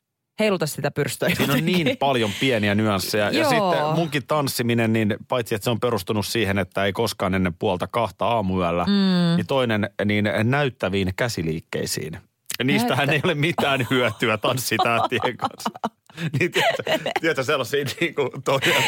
heiluta 0.40 0.66
sitä 0.66 0.90
pyrstöä 0.90 1.28
Siinä 1.36 1.52
on 1.52 1.64
niin 1.64 1.96
paljon 2.06 2.30
pieniä 2.40 2.74
nyansseja. 2.74 3.24
Ja 3.24 3.40
Joo. 3.40 3.50
sitten 3.50 3.94
munkin 3.94 4.26
tanssiminen, 4.26 4.92
niin 4.92 5.16
paitsi 5.28 5.54
että 5.54 5.64
se 5.64 5.70
on 5.70 5.80
perustunut 5.80 6.26
siihen, 6.26 6.58
että 6.58 6.84
ei 6.84 6.92
koskaan 6.92 7.34
ennen 7.34 7.54
puolta 7.54 7.86
kahta 7.86 8.26
aamuyöllä, 8.26 8.84
mm. 8.84 9.36
niin 9.36 9.46
toinen 9.46 9.90
niin 10.04 10.24
näyttäviin 10.44 11.12
käsiliikkeisiin. 11.16 12.18
Ja 12.58 12.64
niistähän 12.64 13.06
Näyttä- 13.06 13.14
ei 13.14 13.20
ole 13.24 13.34
mitään 13.34 13.86
hyötyä 13.90 14.36
tanssitähtien 14.36 15.36
kanssa. 15.36 15.70
niin 16.38 16.52
tiedätkö, 16.52 17.10
tiedätkö 17.20 17.44
sellaisia 17.44 17.84
niin 18.00 18.14
kuin. 18.14 18.28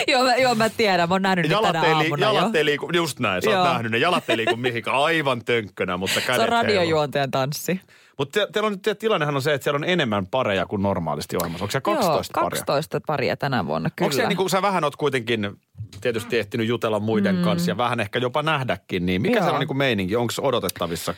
Joo, 0.08 0.24
mä, 0.24 0.36
joo, 0.36 0.54
mä 0.54 0.68
tiedän. 0.68 1.08
Mä 1.08 1.14
oon 1.14 1.22
nähnyt 1.22 1.50
Jalat 1.50 1.72
tänä 1.72 1.86
ei, 1.86 1.92
aamuna 1.92 2.26
jalat 2.26 2.54
jo. 2.54 2.58
ei 2.58 2.64
liiku, 2.64 2.90
just 2.92 3.18
näin, 3.18 3.42
sä 3.42 3.60
oot 3.60 3.68
nähnyt 3.68 3.92
ne. 3.92 3.98
Jalat 3.98 4.30
ei 4.30 4.36
liiku 4.36 4.56
mihinkään, 4.56 4.96
aivan 4.96 5.44
tönkkönä, 5.44 5.96
mutta 5.96 6.20
kädet 6.20 6.36
Se 6.36 6.42
on 6.42 6.48
radiojuontajan 6.48 7.30
tanssi. 7.30 7.80
Mutta 8.18 8.40
te, 8.40 8.52
teillä 8.52 8.66
on 8.66 8.72
nyt, 8.72 8.98
tilannehan 8.98 9.36
on 9.36 9.42
se, 9.42 9.54
että 9.54 9.64
siellä 9.64 9.76
on 9.76 9.84
enemmän 9.84 10.26
pareja 10.26 10.66
kuin 10.66 10.82
normaalisti 10.82 11.36
ohjelmassa. 11.36 11.64
Onko 11.64 11.72
se 11.72 11.80
12 11.80 12.40
Joo, 12.40 12.44
paria? 12.44 12.60
12 12.60 13.00
paria 13.06 13.36
tänä 13.36 13.66
vuonna, 13.66 13.90
kyllä. 13.90 14.06
Onko 14.06 14.16
se 14.16 14.28
niin 14.28 14.36
kuin 14.36 14.50
sä 14.50 14.62
vähän 14.62 14.84
oot 14.84 14.96
kuitenkin 14.96 15.60
tietysti 16.00 16.38
ehtinyt 16.38 16.68
jutella 16.68 17.00
muiden 17.00 17.36
mm. 17.36 17.42
kanssa 17.42 17.70
ja 17.70 17.76
vähän 17.76 18.00
ehkä 18.00 18.18
jopa 18.18 18.42
nähdäkin, 18.42 19.06
niin 19.06 19.22
mikä 19.22 19.38
Joo. 19.38 19.44
se 19.44 19.50
on 19.50 19.60
niin 19.60 19.68
kuin 19.68 19.78
meininki? 19.78 20.16
Onko 20.16 20.32
odotettavissa? 20.42 21.14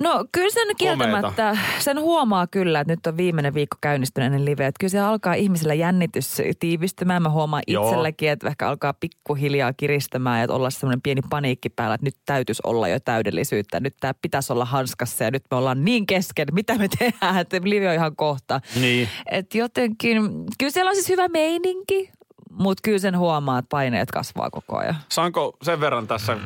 No 0.00 0.24
kyllä 0.32 0.50
sen 0.50 0.68
kieltämättä, 0.76 1.58
sen 1.78 2.00
huomaa 2.00 2.46
kyllä, 2.46 2.80
että 2.80 2.92
nyt 2.92 3.06
on 3.06 3.16
viimeinen 3.16 3.54
viikko 3.54 3.76
käynnistynyt 3.80 4.26
ennen 4.26 4.44
liveä. 4.44 4.66
Että 4.66 4.78
kyllä 4.80 4.90
se 4.90 5.00
alkaa 5.00 5.34
ihmisillä 5.34 5.74
jännitys 5.74 6.42
tiivistymään. 6.60 7.22
Mä 7.22 7.30
huomaan 7.30 7.62
Joo. 7.66 7.84
itselläkin, 7.84 8.30
että 8.30 8.48
ehkä 8.48 8.68
alkaa 8.68 8.94
pikkuhiljaa 8.94 9.72
kiristämään 9.72 10.38
ja 10.38 10.44
että 10.44 10.54
olla 10.54 10.70
semmoinen 10.70 11.02
pieni 11.02 11.20
paniikki 11.30 11.68
päällä, 11.68 11.94
että 11.94 12.04
nyt 12.04 12.16
täytyisi 12.26 12.62
olla 12.64 12.88
jo 12.88 13.00
täydellisyyttä. 13.00 13.80
Nyt 13.80 13.94
tämä 14.00 14.14
pitäisi 14.22 14.52
olla 14.52 14.64
hanskassa 14.64 15.24
ja 15.24 15.30
nyt 15.30 15.44
me 15.50 15.56
ollaan 15.56 15.84
niin 15.84 16.06
kesken, 16.06 16.48
mitä 16.52 16.78
me 16.78 16.88
tehdään, 16.98 17.38
että 17.38 17.60
live 17.64 17.88
on 17.88 17.94
ihan 17.94 18.16
kohta. 18.16 18.60
Niin. 18.80 19.08
Et 19.30 19.54
jotenkin, 19.54 20.22
kyllä 20.58 20.70
siellä 20.70 20.88
on 20.88 20.94
siis 20.94 21.08
hyvä 21.08 21.28
meininki, 21.28 22.10
mutta 22.50 22.80
kyllä 22.84 22.98
sen 22.98 23.18
huomaa, 23.18 23.58
että 23.58 23.68
paineet 23.68 24.10
kasvaa 24.10 24.50
koko 24.50 24.76
ajan. 24.78 24.96
Saanko 25.08 25.56
sen 25.62 25.80
verran 25.80 26.06
tässä 26.06 26.36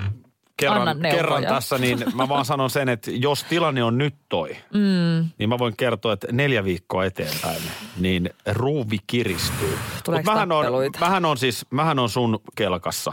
kerran, 0.70 1.00
kerran 1.00 1.42
tässä, 1.42 1.78
niin 1.78 2.04
mä 2.14 2.28
vaan 2.28 2.44
sanon 2.44 2.70
sen, 2.70 2.88
että 2.88 3.10
jos 3.10 3.44
tilanne 3.44 3.84
on 3.84 3.98
nyt 3.98 4.14
toi, 4.28 4.56
mm. 4.74 5.28
niin 5.38 5.48
mä 5.48 5.58
voin 5.58 5.76
kertoa, 5.76 6.12
että 6.12 6.26
neljä 6.32 6.64
viikkoa 6.64 7.04
eteenpäin, 7.04 7.62
niin 8.00 8.30
ruuvi 8.52 8.98
kiristyy. 9.06 9.78
Tuleeko 10.04 10.32
mähän 10.32 10.52
on, 10.52 10.64
mähän 11.00 11.24
on 11.24 11.38
siis, 11.38 11.66
mähän 11.70 11.98
on 11.98 12.08
sun 12.08 12.40
kelkassa. 12.56 13.12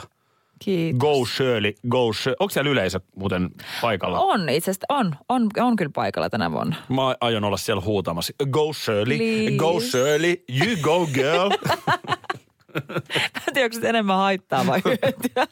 Kiitos. 0.60 1.00
Go 1.00 1.26
Shirley, 1.26 1.74
go 1.90 2.14
Shirley. 2.14 2.36
Onko 2.40 2.50
siellä 2.50 2.72
yleisö 2.72 3.00
muuten 3.16 3.50
paikalla? 3.82 4.20
On 4.20 4.50
itse 4.50 4.72
asiassa, 4.72 4.86
on, 4.90 5.16
on, 5.30 5.50
on 5.58 5.76
kyllä 5.76 5.92
paikalla 5.96 6.30
tänä 6.30 6.52
vuonna. 6.52 6.76
Mä 6.90 7.16
aion 7.22 7.44
olla 7.44 7.58
siellä 7.58 7.82
huutamassa. 7.82 8.34
Go 8.52 8.74
Shirley, 8.74 9.18
Please. 9.18 9.58
go 9.58 9.80
Shirley, 9.80 10.44
you 10.50 10.78
go 10.82 11.08
girl. 11.08 11.50
Mä 12.74 13.42
en 13.48 13.54
tiedä, 13.54 13.70
onko 13.76 13.88
enemmän 13.88 14.18
haittaa 14.18 14.68
vai 14.68 14.82
hyötyä. 14.86 15.48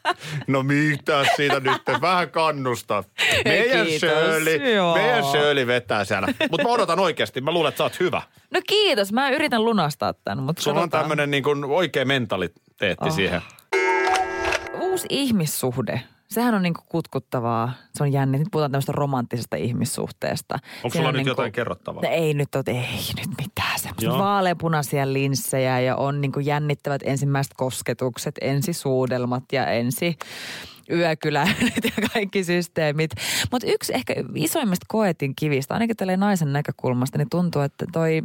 No 0.46 0.62
mitä 0.62 1.24
siitä 1.36 1.60
nyt, 1.60 1.82
vähän 2.00 2.30
kannusta. 2.30 3.04
Meidän 3.44 3.86
Kiitos, 3.86 4.10
Shirley, 4.10 4.74
joo. 4.74 4.94
meidän 4.94 5.24
Shirley 5.24 5.66
vetää 5.66 6.04
siellä. 6.04 6.28
Mutta 6.50 6.62
mä 6.62 6.68
odotan 6.72 6.98
oikeasti, 7.00 7.40
mä 7.40 7.50
luulen, 7.50 7.68
että 7.68 7.78
sä 7.78 7.84
oot 7.84 8.00
hyvä. 8.00 8.22
No 8.50 8.60
kiitos, 8.66 9.12
mä 9.12 9.30
yritän 9.30 9.64
lunastaa 9.64 10.12
tämän, 10.12 10.44
mutta 10.44 10.62
Sulla 10.62 10.80
on 10.80 10.82
katsotaan. 10.82 11.02
tämmönen 11.04 11.30
niin 11.30 11.42
kuin 11.42 11.64
oikea 11.64 12.04
mentaliteetti 12.04 13.08
Oh. 13.08 13.14
siihen. 13.14 13.40
Uusi 14.80 15.06
ihmissuhde. 15.10 16.00
Sehän 16.28 16.54
on 16.54 16.62
niinku 16.62 16.80
kutkuttavaa. 16.88 17.72
Se 17.94 18.02
on 18.02 18.12
jännä. 18.12 18.38
Nyt 18.38 18.48
puhutaan 18.52 18.70
tämmöistä 18.72 18.92
romanttisesta 18.92 19.56
ihmissuhteesta. 19.56 20.58
Onko 20.84 20.96
sulla 20.96 21.08
on 21.08 21.14
nyt 21.14 21.18
niinku- 21.18 21.30
jotain 21.30 21.52
kerrottavaa? 21.52 22.02
No 22.02 22.08
ei 22.10 22.34
nyt, 22.34 22.54
ole, 22.54 22.64
ei 22.66 22.98
nyt 23.16 23.28
mitään. 23.38 23.77
Vaaleanpunaisia 24.18 25.12
linssejä 25.12 25.80
ja 25.80 25.96
on 25.96 26.20
niinku 26.20 26.40
jännittävät 26.40 27.02
ensimmäiset 27.04 27.52
kosketukset, 27.56 28.34
ensisuudelmat 28.40 29.44
ja 29.52 29.66
ensi 29.66 30.18
yökyläilyt 30.90 31.84
ja 31.84 32.08
kaikki 32.14 32.44
systeemit. 32.44 33.10
Mutta 33.52 33.66
yksi 33.66 33.94
ehkä 33.94 34.14
isoimmista 34.34 34.86
koetin 34.88 35.34
kivistä, 35.36 35.74
ainakin 35.74 35.96
tälleen 35.96 36.20
naisen 36.20 36.52
näkökulmasta, 36.52 37.18
niin 37.18 37.30
tuntuu, 37.30 37.62
että 37.62 37.86
toi 37.92 38.22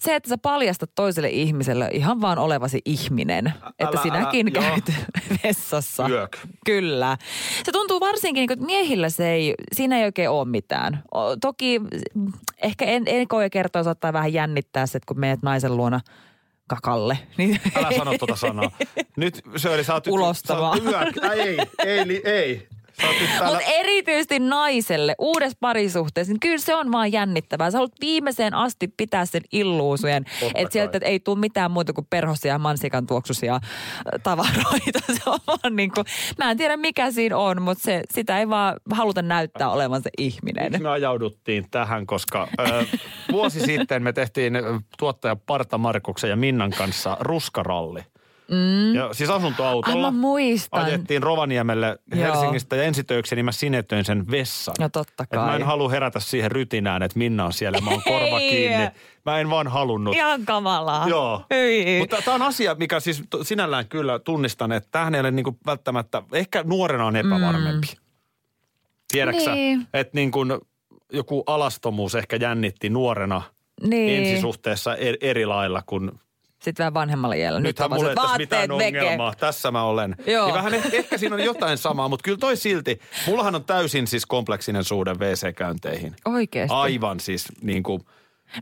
se, 0.00 0.14
että 0.14 0.28
sä 0.28 0.38
paljastat 0.38 0.90
toiselle 0.94 1.28
ihmiselle 1.28 1.88
ihan 1.92 2.20
vaan 2.20 2.38
olevasi 2.38 2.80
ihminen. 2.84 3.46
että 3.78 3.86
älä, 3.98 4.02
sinäkin 4.02 4.50
joo. 4.54 4.62
käyt 4.64 4.92
vessassa. 5.44 6.08
Yök. 6.08 6.36
Kyllä. 6.66 7.16
Se 7.64 7.72
tuntuu 7.72 8.00
varsinkin, 8.00 8.40
niin 8.42 8.52
että 8.52 8.66
miehillä 8.66 9.08
se 9.08 9.30
ei, 9.32 9.54
siinä 9.72 9.98
ei 9.98 10.04
oikein 10.04 10.30
ole 10.30 10.48
mitään. 10.48 11.02
O, 11.14 11.36
toki 11.36 11.80
ehkä 12.62 12.84
en, 12.84 13.02
enkoja 13.06 13.50
kertoa 13.50 13.82
saattaa 13.82 14.12
vähän 14.12 14.32
jännittää 14.32 14.86
se, 14.86 14.96
että 14.98 15.06
kun 15.06 15.20
meet 15.20 15.42
naisen 15.42 15.76
luona 15.76 16.00
kakalle. 16.68 17.18
Niin 17.38 17.60
Älä 17.76 17.88
sano 17.96 18.18
tuota 18.18 18.36
sanaa. 18.36 18.70
Nyt 19.16 19.42
Shirley, 19.56 19.84
sä 19.84 19.94
oot 19.94 20.06
Ulostavaa. 20.06 20.76
sä 20.76 20.82
oot 20.82 20.92
yök. 20.92 21.24
Ai, 21.24 21.40
ei, 21.40 21.58
ei, 21.86 22.08
li- 22.08 22.22
ei. 22.24 22.68
Täällä. 23.00 23.58
Mutta 23.58 23.72
erityisesti 23.72 24.38
naiselle 24.38 25.14
uudessa 25.18 25.58
parisuhteessa, 25.60 26.32
niin 26.32 26.40
kyllä 26.40 26.58
se 26.58 26.74
on 26.74 26.92
vaan 26.92 27.12
jännittävää. 27.12 27.70
Sä 27.70 27.78
haluat 27.78 27.92
viimeiseen 28.00 28.54
asti 28.54 28.88
pitää 28.88 29.26
sen 29.26 29.42
illuusujen, 29.52 30.24
että 30.54 30.72
sieltä 30.72 31.00
kai. 31.00 31.08
ei 31.08 31.20
tule 31.20 31.38
mitään 31.38 31.70
muuta 31.70 31.92
kuin 31.92 32.06
perhosia 32.10 32.52
ja 32.52 32.58
mansikan 32.58 33.06
tuoksuisia 33.06 33.54
äh, 33.54 33.60
tavaroita. 34.22 35.00
Se 35.24 35.30
on 35.30 35.38
vaan 35.46 35.76
niin 35.76 35.90
kuin, 35.90 36.04
mä 36.38 36.50
en 36.50 36.56
tiedä 36.56 36.76
mikä 36.76 37.10
siinä 37.10 37.36
on, 37.36 37.62
mutta 37.62 37.84
se, 37.84 38.02
sitä 38.10 38.38
ei 38.38 38.48
vaan 38.48 38.76
haluta 38.92 39.22
näyttää 39.22 39.70
olevansa 39.70 40.10
ihminen. 40.18 40.64
Miksi 40.64 40.82
me 40.82 40.88
ajauduttiin 40.88 41.66
tähän, 41.70 42.06
koska 42.06 42.48
ö, 42.60 42.86
vuosi 43.32 43.60
sitten 43.60 44.02
me 44.02 44.12
tehtiin 44.12 44.54
tuottaja 44.98 45.36
Parta 45.36 45.78
Markuksen 45.78 46.30
ja 46.30 46.36
Minnan 46.36 46.70
kanssa 46.70 47.16
ruskaralli. 47.20 48.00
Mm. 48.50 48.94
Ja 48.94 49.14
siis 49.14 49.30
asuntoautolla. 49.30 50.06
Ai 50.06 50.12
muistan. 50.12 50.84
Ajettiin 50.84 51.22
Rovaniemelle 51.22 51.98
Joo. 52.14 52.24
Helsingistä 52.24 52.76
ja 52.76 52.82
ensitöiksi, 52.82 53.34
niin 53.36 53.44
mä 53.44 53.52
sinetöin 53.52 54.04
sen 54.04 54.30
vessan. 54.30 54.74
No 54.78 54.88
totta 54.88 55.22
Et 55.24 55.30
mä 55.32 55.44
kai. 55.44 55.56
en 55.56 55.62
halua 55.66 55.88
herätä 55.88 56.20
siihen 56.20 56.50
rytinään, 56.50 57.02
että 57.02 57.18
Minna 57.18 57.44
on 57.44 57.52
siellä, 57.52 57.80
mä 57.80 57.90
oon 57.90 58.02
korva 58.02 58.38
kiinni. 58.38 58.88
Mä 59.26 59.40
en 59.40 59.50
vaan 59.50 59.68
halunnut. 59.68 60.14
Ihan 60.16 60.44
kamalaa. 60.44 61.08
Joo. 61.08 61.44
Hyi. 61.54 61.98
Mutta 61.98 62.16
tämä 62.24 62.34
on 62.34 62.42
asia, 62.42 62.74
mikä 62.74 63.00
siis 63.00 63.22
sinällään 63.42 63.88
kyllä 63.88 64.18
tunnistan, 64.18 64.72
että 64.72 64.88
tähän 64.92 65.14
ei 65.14 65.20
ole 65.20 65.30
niinku 65.30 65.58
välttämättä, 65.66 66.22
ehkä 66.32 66.62
nuorena 66.66 67.06
on 67.06 67.16
epävarmempi. 67.16 67.86
Mm. 67.86 68.02
Tiedätkö 69.12 69.54
Niin. 69.54 69.86
että 69.94 70.10
niin 70.14 70.30
kuin 70.30 70.52
joku 71.12 71.42
alastomuus 71.46 72.14
ehkä 72.14 72.36
jännitti 72.36 72.88
nuorena 72.90 73.42
niin. 73.86 74.24
ensisuhteessa 74.24 74.96
eri, 74.96 75.18
eri 75.20 75.46
lailla 75.46 75.82
kuin 75.86 76.10
Sitten 76.60 76.74
vähän 76.84 76.94
vanhemmalla 76.94 77.34
iällä. 77.34 77.60
Nyt 77.60 77.80
on 77.80 78.08
ei 78.08 78.14
tässä 78.14 78.36
mitään 78.36 78.68
veke. 78.78 79.00
ongelmaa. 79.00 79.34
Tässä 79.34 79.70
mä 79.70 79.82
olen. 79.82 80.16
Joo. 80.26 80.46
Niin 80.46 80.54
vähän 80.54 80.72
eh- 80.72 80.94
ehkä 80.94 81.18
siinä 81.18 81.34
on 81.34 81.44
jotain 81.44 81.78
samaa, 81.78 82.08
mutta 82.08 82.22
kyllä 82.22 82.38
toi 82.38 82.56
silti. 82.56 83.00
Mullahan 83.26 83.54
on 83.54 83.64
täysin 83.64 84.06
siis 84.06 84.26
kompleksinen 84.26 84.84
suhde 84.84 85.14
WC-käynteihin. 85.14 86.16
Oikeesti. 86.24 86.74
Aivan 86.74 87.20
siis 87.20 87.44
niin 87.62 87.82
kuin, 87.82 88.02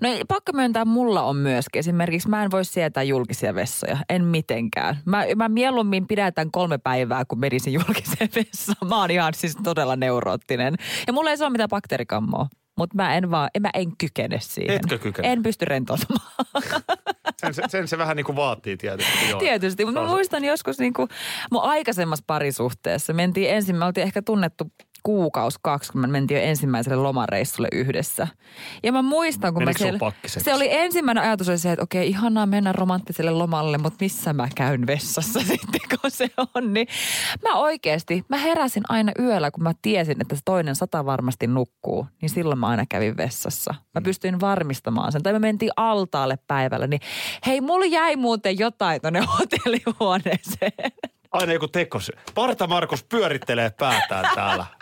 No 0.02 0.08
pakko 0.28 0.52
myöntää, 0.52 0.84
mulla 0.84 1.22
on 1.22 1.36
myöskin. 1.36 1.78
Esimerkiksi 1.80 2.28
mä 2.28 2.44
en 2.44 2.50
voi 2.50 2.64
sietää 2.64 3.02
julkisia 3.02 3.54
vessoja. 3.54 3.96
En 4.08 4.24
mitenkään. 4.24 4.98
Mä, 5.04 5.24
mä 5.36 5.48
mieluummin 5.48 6.06
pidätän 6.06 6.50
kolme 6.50 6.78
päivää, 6.78 7.24
kun 7.24 7.40
menisin 7.40 7.72
julkiseen 7.72 8.30
vessaan. 8.36 8.88
Mä 8.88 9.00
oon 9.00 9.10
ihan 9.10 9.34
siis 9.34 9.56
todella 9.64 9.96
neuroottinen. 9.96 10.74
Ja 11.06 11.12
mulla 11.12 11.30
ei 11.30 11.36
se 11.36 11.44
ole 11.44 11.50
mitään 11.50 11.68
bakteerikammoa. 11.68 12.46
Mutta 12.78 12.96
mä 12.96 13.16
en 13.16 13.30
vaan, 13.30 13.50
en, 13.54 13.62
mä 13.62 13.70
en 13.74 13.96
kykene 13.98 14.38
siihen. 14.40 14.76
Etkö 14.76 14.98
kykene? 14.98 15.32
En 15.32 15.42
pysty 15.42 15.64
rentoutumaan. 15.64 16.34
sen, 17.40 17.54
se, 17.54 17.62
sen 17.68 17.88
se 17.88 17.98
vähän 17.98 18.16
niin 18.16 18.26
kuin 18.26 18.36
vaatii 18.36 18.76
tietysti. 18.76 19.30
Joo. 19.30 19.38
Tietysti, 19.38 19.84
mutta 19.84 20.00
mä 20.00 20.06
muistan 20.06 20.44
joskus 20.44 20.78
niin 20.78 20.92
kuin 20.92 21.08
mun 21.50 21.62
aikaisemmassa 21.62 22.24
parisuhteessa. 22.26 23.12
Mentiin 23.12 23.50
ensin, 23.50 23.76
me 23.76 23.84
oltiin 23.84 24.06
ehkä 24.06 24.22
tunnettu 24.22 24.72
kuukaus 25.08 25.58
kaksi, 25.62 25.92
kun 25.92 26.00
me 26.00 26.06
mentiin 26.06 26.40
jo 26.40 26.44
ensimmäiselle 26.44 27.02
lomareissulle 27.02 27.68
yhdessä. 27.72 28.28
Ja 28.82 28.92
mä 28.92 29.02
muistan, 29.02 29.54
kun 29.54 29.64
Menikö 29.64 29.92
mä 29.92 29.98
pakkiseksi? 29.98 30.44
Se 30.44 30.54
oli 30.54 30.68
ensimmäinen 30.70 31.24
ajatus 31.24 31.48
oli 31.48 31.58
se, 31.58 31.72
että 31.72 31.82
okei, 31.82 32.08
ihanaa 32.08 32.46
mennä 32.46 32.72
romanttiselle 32.72 33.30
lomalle, 33.30 33.78
mutta 33.78 33.96
missä 34.00 34.32
mä 34.32 34.48
käyn 34.54 34.86
vessassa 34.86 35.40
sitten, 35.50 35.80
kun 35.90 36.10
se 36.10 36.30
on. 36.36 36.74
Niin 36.74 36.86
mä 37.42 37.54
oikeasti, 37.54 38.24
mä 38.28 38.36
heräsin 38.36 38.82
aina 38.88 39.12
yöllä, 39.18 39.50
kun 39.50 39.62
mä 39.62 39.72
tiesin, 39.82 40.20
että 40.20 40.36
se 40.36 40.42
toinen 40.44 40.76
sata 40.76 41.06
varmasti 41.06 41.46
nukkuu. 41.46 42.06
Niin 42.22 42.30
silloin 42.30 42.58
mä 42.58 42.66
aina 42.66 42.84
kävin 42.88 43.16
vessassa. 43.16 43.74
Mä 43.94 44.00
pystyin 44.00 44.40
varmistamaan 44.40 45.12
sen. 45.12 45.22
Tai 45.22 45.32
me 45.32 45.38
mentiin 45.38 45.72
altaalle 45.76 46.38
päivällä, 46.46 46.86
niin 46.86 47.00
hei, 47.46 47.60
mulla 47.60 47.86
jäi 47.86 48.16
muuten 48.16 48.58
jotain 48.58 49.00
tonne 49.00 49.20
hotellihuoneeseen. 49.38 50.92
Aina 51.32 51.52
joku 51.52 51.68
tekos. 51.68 52.12
Parta 52.34 52.66
Markus 52.66 53.04
pyörittelee 53.04 53.70
päätään 53.70 54.24
täällä. 54.34 54.77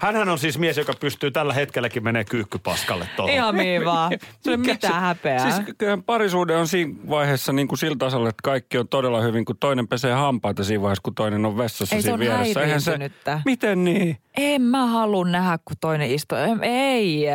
Hänhän 0.00 0.28
on 0.28 0.38
siis 0.38 0.58
mies, 0.58 0.76
joka 0.76 0.92
pystyy 1.00 1.30
tällä 1.30 1.52
hetkelläkin 1.52 2.04
menee 2.04 2.24
kyykkypaskalle 2.24 3.08
tuohon. 3.16 3.34
Ihan 3.34 3.56
niin 3.56 3.84
vaan. 3.84 4.12
Se 4.40 4.56
Mikä 4.56 4.72
mitään 4.72 5.00
häpeää. 5.00 5.50
Siis 5.50 5.76
kyllähän 5.78 6.02
parisuhde 6.02 6.56
on 6.56 6.68
siinä 6.68 6.94
vaiheessa 7.08 7.52
niin 7.52 7.68
kuin 7.68 7.78
sillä 7.78 7.96
tasolla, 7.98 8.28
että 8.28 8.42
kaikki 8.42 8.78
on 8.78 8.88
todella 8.88 9.20
hyvin, 9.20 9.44
kun 9.44 9.56
toinen 9.60 9.88
pesee 9.88 10.12
hampaita 10.12 10.64
siinä 10.64 10.82
vaiheessa, 10.82 11.02
kun 11.02 11.14
toinen 11.14 11.46
on 11.46 11.58
vessassa 11.58 11.96
Ei, 11.96 12.02
siinä 12.02 12.14
on 12.14 12.20
vieressä. 12.20 12.60
Eihän 12.60 12.80
se, 12.80 12.98
miten 13.44 13.84
niin? 13.84 14.16
En 14.36 14.62
mä 14.62 14.86
halua 14.86 15.24
nähdä, 15.24 15.58
kun 15.64 15.76
toinen 15.80 16.10
istuu. 16.10 16.38
Ei. 16.62 17.26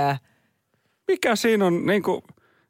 Mikä 1.08 1.36
siinä 1.36 1.66
on 1.66 1.86
niin 1.86 2.04
kuin, 2.04 2.22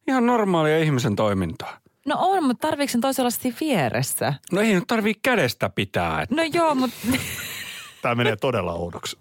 Ihan 0.08 0.25
normaalia 0.25 0.80
ihmisen 0.80 1.15
toimintaa. 1.15 1.77
No 2.06 2.15
on, 2.19 2.43
mutta 2.43 2.67
tarviiko 2.67 2.91
sen 2.91 3.01
toisenlaisesti 3.01 3.56
vieressä? 3.60 4.34
No 4.51 4.62
ei 4.62 4.73
nyt 4.73 4.84
tarvii 4.88 5.13
kädestä 5.23 5.69
pitää. 5.69 6.21
Et 6.21 6.32
No 6.32 6.43
joo, 6.54 6.75
mutta 6.75 6.95
Tämä 8.01 8.15
menee 8.15 8.36
todella 8.36 8.73
oudoksi. 8.73 9.17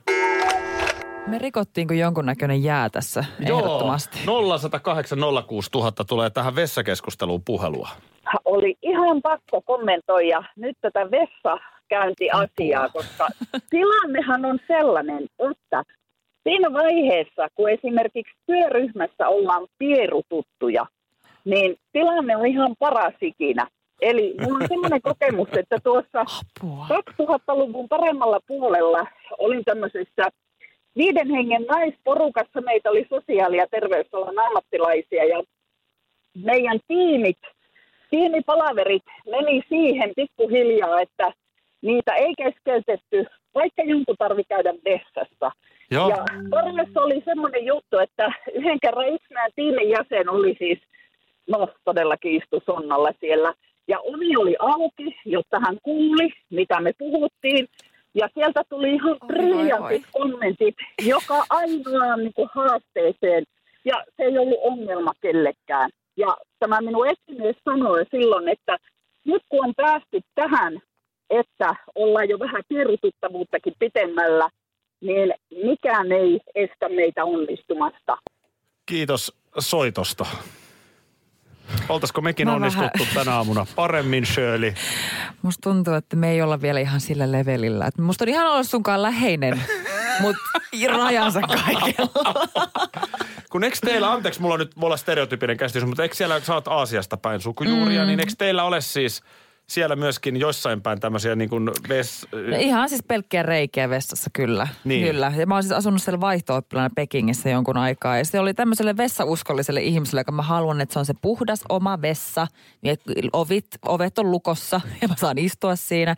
Me 1.30 1.38
rikottiin 1.38 1.88
kuin 1.88 1.98
jonkunnäköinen 1.98 2.62
jää 2.62 2.90
tässä 2.90 3.24
ehdottomasti. 3.40 4.18
Joo, 4.26 4.58
0108 4.58 5.18
06000 5.46 6.04
tulee 6.04 6.30
tähän 6.30 6.56
vessakeskusteluun 6.56 7.42
puhelua. 7.44 7.88
oli 8.44 8.76
ihan 8.82 9.22
pakko 9.22 9.62
kommentoida 9.62 10.42
nyt 10.56 10.76
tätä 10.80 11.10
vessakäyntiasiaa, 11.10 12.88
koska 12.88 13.28
tilannehan 13.70 14.44
on 14.44 14.58
sellainen, 14.66 15.26
että 15.52 15.84
siinä 16.42 16.72
vaiheessa, 16.72 17.48
kun 17.54 17.70
esimerkiksi 17.70 18.34
työryhmässä 18.46 19.28
ollaan 19.28 19.66
pierututtuja, 19.78 20.86
niin 21.44 21.76
tilanne 21.92 22.36
on 22.36 22.46
ihan 22.46 22.74
paras 22.78 23.14
ikinä. 23.20 23.66
Eli 24.00 24.34
mulla 24.40 24.58
on 24.62 24.68
semmoinen 24.68 25.02
kokemus, 25.02 25.48
että 25.58 25.78
tuossa 25.82 26.24
2000-luvun 26.64 27.88
paremmalla 27.88 28.40
puolella 28.46 29.06
olin 29.38 29.64
tämmöisessä 29.64 30.28
viiden 30.96 31.30
hengen 31.30 31.62
naisporukassa. 31.62 32.60
Meitä 32.60 32.90
oli 32.90 33.06
sosiaali- 33.10 33.56
ja 33.56 33.66
terveysalan 33.70 34.38
ammattilaisia 34.38 35.24
ja 35.24 35.42
meidän 36.34 36.80
tiimit 36.88 37.38
tiimipalaverit 38.10 39.02
meni 39.30 39.62
siihen 39.68 40.12
pikkuhiljaa, 40.16 41.00
että 41.00 41.32
niitä 41.82 42.14
ei 42.14 42.34
keskeytetty, 42.34 43.26
vaikka 43.54 43.82
jonkun 43.82 44.16
tarvi 44.18 44.44
käydä 44.44 44.74
vessassa. 44.84 45.52
Joo. 45.90 46.08
Ja 46.08 46.24
Porvessa 46.50 47.00
oli 47.00 47.22
semmoinen 47.24 47.64
juttu, 47.64 47.98
että 47.98 48.32
yhden 48.54 48.80
kerran 48.80 49.08
yksi 49.08 49.34
meidän 49.34 49.50
tiimin 49.56 49.88
jäsen 49.88 50.28
oli 50.28 50.56
siis, 50.58 50.78
no 51.46 51.68
todellakin 51.84 52.36
istu 52.42 52.62
sonnalla 52.66 53.12
siellä. 53.20 53.54
Ja 53.88 54.00
ovi 54.00 54.36
oli 54.36 54.56
auki, 54.58 55.16
jotta 55.24 55.60
hän 55.60 55.78
kuuli, 55.82 56.32
mitä 56.50 56.80
me 56.80 56.92
puhuttiin. 56.98 57.68
Ja 58.14 58.28
sieltä 58.34 58.62
tuli 58.68 58.94
ihan 58.94 59.16
briljantit 59.26 60.02
kommentit 60.12 60.74
joka 61.02 61.44
ainoaan 61.50 62.18
niin 62.18 62.32
kuin 62.34 62.48
haasteeseen. 62.54 63.44
Ja 63.84 64.04
se 64.16 64.22
ei 64.22 64.38
ollut 64.38 64.58
ongelma 64.62 65.12
kellekään. 65.20 65.90
Ja 66.16 66.36
tämä 66.58 66.80
minun 66.80 67.06
esimies 67.06 67.56
sanoi 67.64 68.04
silloin, 68.10 68.48
että 68.48 68.78
nyt 69.24 69.42
kun 69.48 69.64
on 69.64 69.74
päästy 69.74 70.20
tähän, 70.34 70.80
että 71.30 71.74
ollaan 71.94 72.28
jo 72.28 72.38
vähän 72.38 72.62
pierututtavuuttakin 72.68 73.74
pitemmällä, 73.78 74.48
niin 75.00 75.34
mikään 75.64 76.12
ei 76.12 76.40
estä 76.54 76.88
meitä 76.88 77.24
onnistumasta. 77.24 78.16
Kiitos 78.86 79.32
soitosta. 79.58 80.26
Oltaisiko 81.90 82.20
mekin 82.20 82.48
Mä 82.48 82.54
onnistuttu 82.54 82.98
vähän- 82.98 83.14
tänä 83.14 83.36
aamuna 83.36 83.66
paremmin, 83.76 84.26
Shirley? 84.26 84.74
Musta 85.42 85.70
tuntuu, 85.70 85.94
että 85.94 86.16
me 86.16 86.30
ei 86.30 86.42
olla 86.42 86.62
vielä 86.62 86.80
ihan 86.80 87.00
sillä 87.00 87.32
levelillä. 87.32 87.86
Että 87.86 88.02
musta 88.02 88.24
on 88.24 88.28
ihan 88.28 88.46
olla 88.46 88.62
sunkaan 88.62 89.02
läheinen, 89.02 89.62
mutta 90.20 90.42
rajansa 90.96 91.40
kaikella. 91.40 92.48
Kun 93.50 93.64
eikö 93.64 93.76
teillä, 93.84 94.12
anteeksi, 94.12 94.40
mulla 94.40 94.54
on 94.54 94.60
nyt, 94.60 94.80
voi 94.80 94.86
olla 94.86 94.96
stereotypinen 94.96 95.56
käsitys, 95.56 95.84
mutta 95.84 96.02
eikö 96.02 96.14
siellä, 96.14 96.40
sä 96.40 96.54
oot 96.54 96.68
Aasiasta 96.68 97.16
päin 97.16 97.40
sukujuuria, 97.40 98.00
mm. 98.00 98.06
niin 98.06 98.20
eikö 98.20 98.32
teillä 98.38 98.64
ole 98.64 98.80
siis 98.80 99.22
siellä 99.70 99.96
myöskin 99.96 100.36
jossain 100.36 100.82
päin 100.82 101.00
tämmöisiä 101.00 101.36
niin 101.36 101.50
kuin 101.50 101.70
ves... 101.88 102.26
No 102.32 102.56
ihan 102.58 102.88
siis 102.88 103.02
pelkkiä 103.08 103.42
reikiä 103.42 103.90
vessassa 103.90 104.30
kyllä. 104.32 104.68
Niin. 104.84 105.06
Kyllä. 105.06 105.32
Ja 105.36 105.46
mä 105.46 105.54
oon 105.54 105.62
siis 105.62 105.72
asunut 105.72 106.02
siellä 106.02 106.20
vaihto 106.20 106.62
Pekingissä 106.94 107.50
jonkun 107.50 107.76
aikaa. 107.76 108.18
Ja 108.18 108.24
se 108.24 108.40
oli 108.40 108.54
tämmöiselle 108.54 108.96
vessauskolliselle 108.96 109.80
ihmiselle, 109.80 110.20
joka 110.20 110.32
mä 110.32 110.42
haluan, 110.42 110.80
että 110.80 110.92
se 110.92 110.98
on 110.98 111.06
se 111.06 111.14
puhdas 111.22 111.60
oma 111.68 112.02
vessa. 112.02 112.46
Ja 112.82 112.96
ovit, 113.32 113.66
ovet 113.86 114.18
on 114.18 114.30
lukossa 114.30 114.80
ja 115.02 115.08
mä 115.08 115.14
saan 115.16 115.38
istua 115.38 115.76
siinä. 115.76 116.16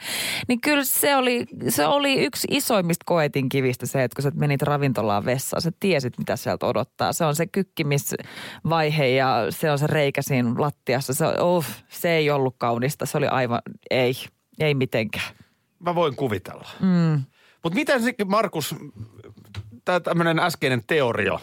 Niin 0.48 0.60
kyllä 0.60 0.84
se 0.84 1.16
oli, 1.16 1.46
se 1.68 1.86
oli 1.86 2.24
yksi 2.24 2.48
isoimmista 2.50 3.04
koetin 3.06 3.48
kivistä 3.48 3.86
se, 3.86 4.04
että 4.04 4.16
kun 4.16 4.22
sä 4.22 4.30
menit 4.34 4.62
ravintolaan 4.62 5.24
vessaan, 5.24 5.62
sä 5.62 5.72
tiesit 5.80 6.18
mitä 6.18 6.36
sieltä 6.36 6.66
odottaa. 6.66 7.12
Se 7.12 7.24
on 7.24 7.36
se 7.36 7.46
kykkimisvaihe 7.46 9.08
ja 9.08 9.46
se 9.50 9.70
on 9.70 9.78
se 9.78 9.86
reikä 9.86 10.22
siinä 10.22 10.54
lattiassa. 10.58 11.14
Se, 11.14 11.26
oh, 11.26 11.64
se 11.88 12.10
ei 12.10 12.30
ollut 12.30 12.54
kaunista. 12.58 13.06
Se 13.06 13.18
oli 13.18 13.26
aivan, 13.26 13.41
ei, 13.90 14.12
ei 14.60 14.74
mitenkään. 14.74 15.34
Mä 15.78 15.94
voin 15.94 16.16
kuvitella. 16.16 16.68
Mm. 16.80 17.22
Mutta 17.62 17.74
miten 17.78 18.02
sitten, 18.02 18.30
Markus, 18.30 18.74
tämä 19.84 20.00
tämmöinen 20.00 20.38
äskeinen 20.38 20.82
teoria 20.86 21.38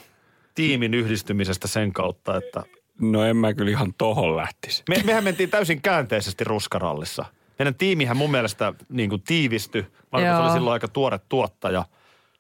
tiimin 0.56 0.94
yhdistymisestä 0.94 1.68
sen 1.68 1.94
kautta, 1.94 2.38
että 2.38 2.64
No 3.02 3.24
en 3.24 3.38
mä 3.38 3.54
kyllä 3.54 3.72
ihan 3.72 3.94
tohon 3.98 4.36
lähtisi. 4.38 4.84
me, 4.90 4.96
mehän 5.06 5.24
mentiin 5.24 5.50
täysin 5.50 5.82
käänteisesti 5.82 6.44
ruskarallissa. 6.44 7.26
Meidän 7.60 7.76
tiimihän 7.76 8.18
mun 8.18 8.32
mielestä 8.32 8.74
niin 8.90 9.10
kuin 9.10 9.22
tiivistyi. 9.22 9.86
Markus 10.12 10.28
Joo. 10.28 10.44
oli 10.44 10.52
silloin 10.52 10.74
aika 10.74 10.88
tuore 10.88 11.20
tuottaja, 11.30 11.86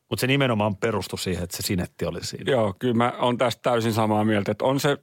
mutta 0.09 0.21
se 0.21 0.27
nimenomaan 0.27 0.75
perustui 0.75 1.19
siihen, 1.19 1.43
että 1.43 1.57
se 1.57 1.63
sinetti 1.63 2.05
oli 2.05 2.25
siinä. 2.25 2.51
Joo, 2.51 2.75
kyllä 2.79 2.93
mä 2.93 3.13
on 3.19 3.37
tästä 3.37 3.61
täysin 3.61 3.93
samaa 3.93 4.23
mieltä, 4.25 4.51
että 4.51 4.65
on 4.65 4.79
se 4.79 4.97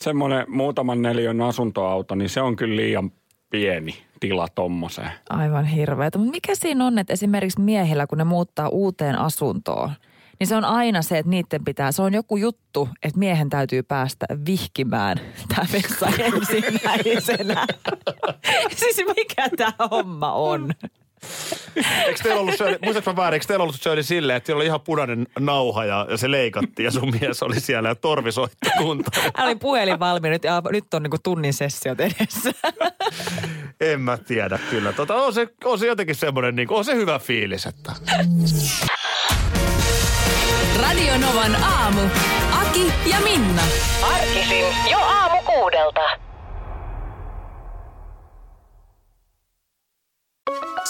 semmoinen 0.00 0.44
muutaman 0.48 1.02
neliön 1.02 1.40
asuntoauto, 1.40 2.14
niin 2.14 2.28
se 2.28 2.40
on 2.40 2.56
kyllä 2.56 2.76
liian 2.76 3.12
pieni 3.50 3.94
tila 4.20 4.48
tommoseen. 4.54 5.10
Aivan 5.30 5.64
hirveetä. 5.64 6.18
Mutta 6.18 6.30
mikä 6.30 6.54
siinä 6.54 6.86
on, 6.86 6.98
että 6.98 7.12
esimerkiksi 7.12 7.60
miehillä, 7.60 8.06
kun 8.06 8.18
ne 8.18 8.24
muuttaa 8.24 8.68
uuteen 8.68 9.18
asuntoon, 9.18 9.90
niin 10.40 10.46
se 10.46 10.56
on 10.56 10.64
aina 10.64 11.02
se, 11.02 11.18
että 11.18 11.30
niiden 11.30 11.64
pitää, 11.64 11.92
se 11.92 12.02
on 12.02 12.14
joku 12.14 12.36
juttu, 12.36 12.88
että 13.02 13.18
miehen 13.18 13.50
täytyy 13.50 13.82
päästä 13.82 14.26
vihkimään 14.46 15.20
tämä 15.48 15.66
vessa 15.72 16.06
ensimmäisenä. 16.34 17.66
siis 18.78 18.96
mikä 19.16 19.48
tämä 19.56 19.88
homma 19.90 20.32
on? 20.32 20.72
Eikö 22.06 22.20
teillä 22.22 22.40
ollut 22.40 22.54
Shirley, 22.56 22.78
muistatko 22.84 23.12
mä 23.12 23.16
väärin, 23.16 23.34
eikö 23.34 23.46
teillä 23.46 23.62
ollut 23.62 23.76
Shirley 23.82 24.02
silleen, 24.02 24.36
että 24.36 24.46
teillä 24.46 24.58
oli 24.58 24.66
ihan 24.66 24.80
punainen 24.80 25.26
nauha 25.38 25.84
ja, 25.84 26.06
ja 26.10 26.16
se 26.16 26.30
leikattiin 26.30 26.84
ja 26.84 26.90
sun 26.90 27.12
mies 27.20 27.42
oli 27.42 27.60
siellä 27.60 27.88
ja 27.88 27.94
torvi 27.94 28.32
soitti 28.32 28.70
kuntoon. 28.78 29.32
Hän 29.36 29.46
oli 29.46 29.56
puhelin 29.56 30.00
valmiina 30.00 30.38
ja 30.42 30.62
nyt 30.70 30.94
on 30.94 31.02
niinku 31.02 31.18
tunnin 31.22 31.54
sessiot 31.54 32.00
edessä. 32.00 32.52
En 33.80 34.00
mä 34.00 34.18
tiedä 34.18 34.58
kyllä. 34.70 34.92
Tota, 34.92 35.14
on, 35.14 35.32
se, 35.32 35.48
on 35.64 35.78
se 35.78 35.86
jotenkin 35.86 36.14
semmoinen, 36.14 36.56
niin 36.56 36.72
on 36.72 36.84
se 36.84 36.94
hyvä 36.94 37.18
fiilis, 37.18 37.66
että 37.66 37.92
Radio 40.82 41.18
Novan 41.18 41.56
aamu. 41.64 42.00
Aki 42.60 42.92
ja 43.10 43.20
Minna. 43.20 43.62
Arkisin 44.02 44.64
jo 44.90 44.98
aamu 44.98 45.42
kuudelta. 45.42 46.27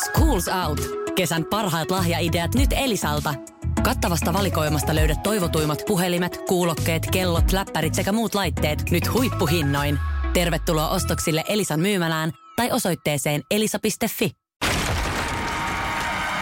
Schools 0.04 0.48
Out. 0.48 0.80
Kesän 1.14 1.44
parhaat 1.44 1.90
lahjaideat 1.90 2.54
nyt 2.54 2.70
Elisalta. 2.72 3.34
Kattavasta 3.82 4.32
valikoimasta 4.32 4.94
löydät 4.94 5.22
toivotuimmat 5.22 5.82
puhelimet, 5.87 6.40
kuulokkeet, 6.48 7.06
kellot, 7.12 7.52
läppärit 7.52 7.94
sekä 7.94 8.12
muut 8.12 8.34
laitteet 8.34 8.90
nyt 8.90 9.12
huippuhinnoin. 9.12 9.98
Tervetuloa 10.32 10.88
ostoksille 10.88 11.44
Elisan 11.48 11.80
myymälään 11.80 12.32
tai 12.56 12.72
osoitteeseen 12.72 13.42
elisa.fi. 13.50 14.30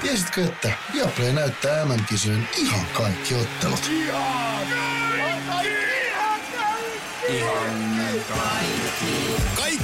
Tiesitkö, 0.01 0.45
että 0.45 0.73
Viaplay 0.95 1.33
näyttää 1.33 1.85
MM-kisojen 1.85 2.49
ihan 2.57 2.87
kaikki 2.95 3.35
ottelut? 3.35 3.91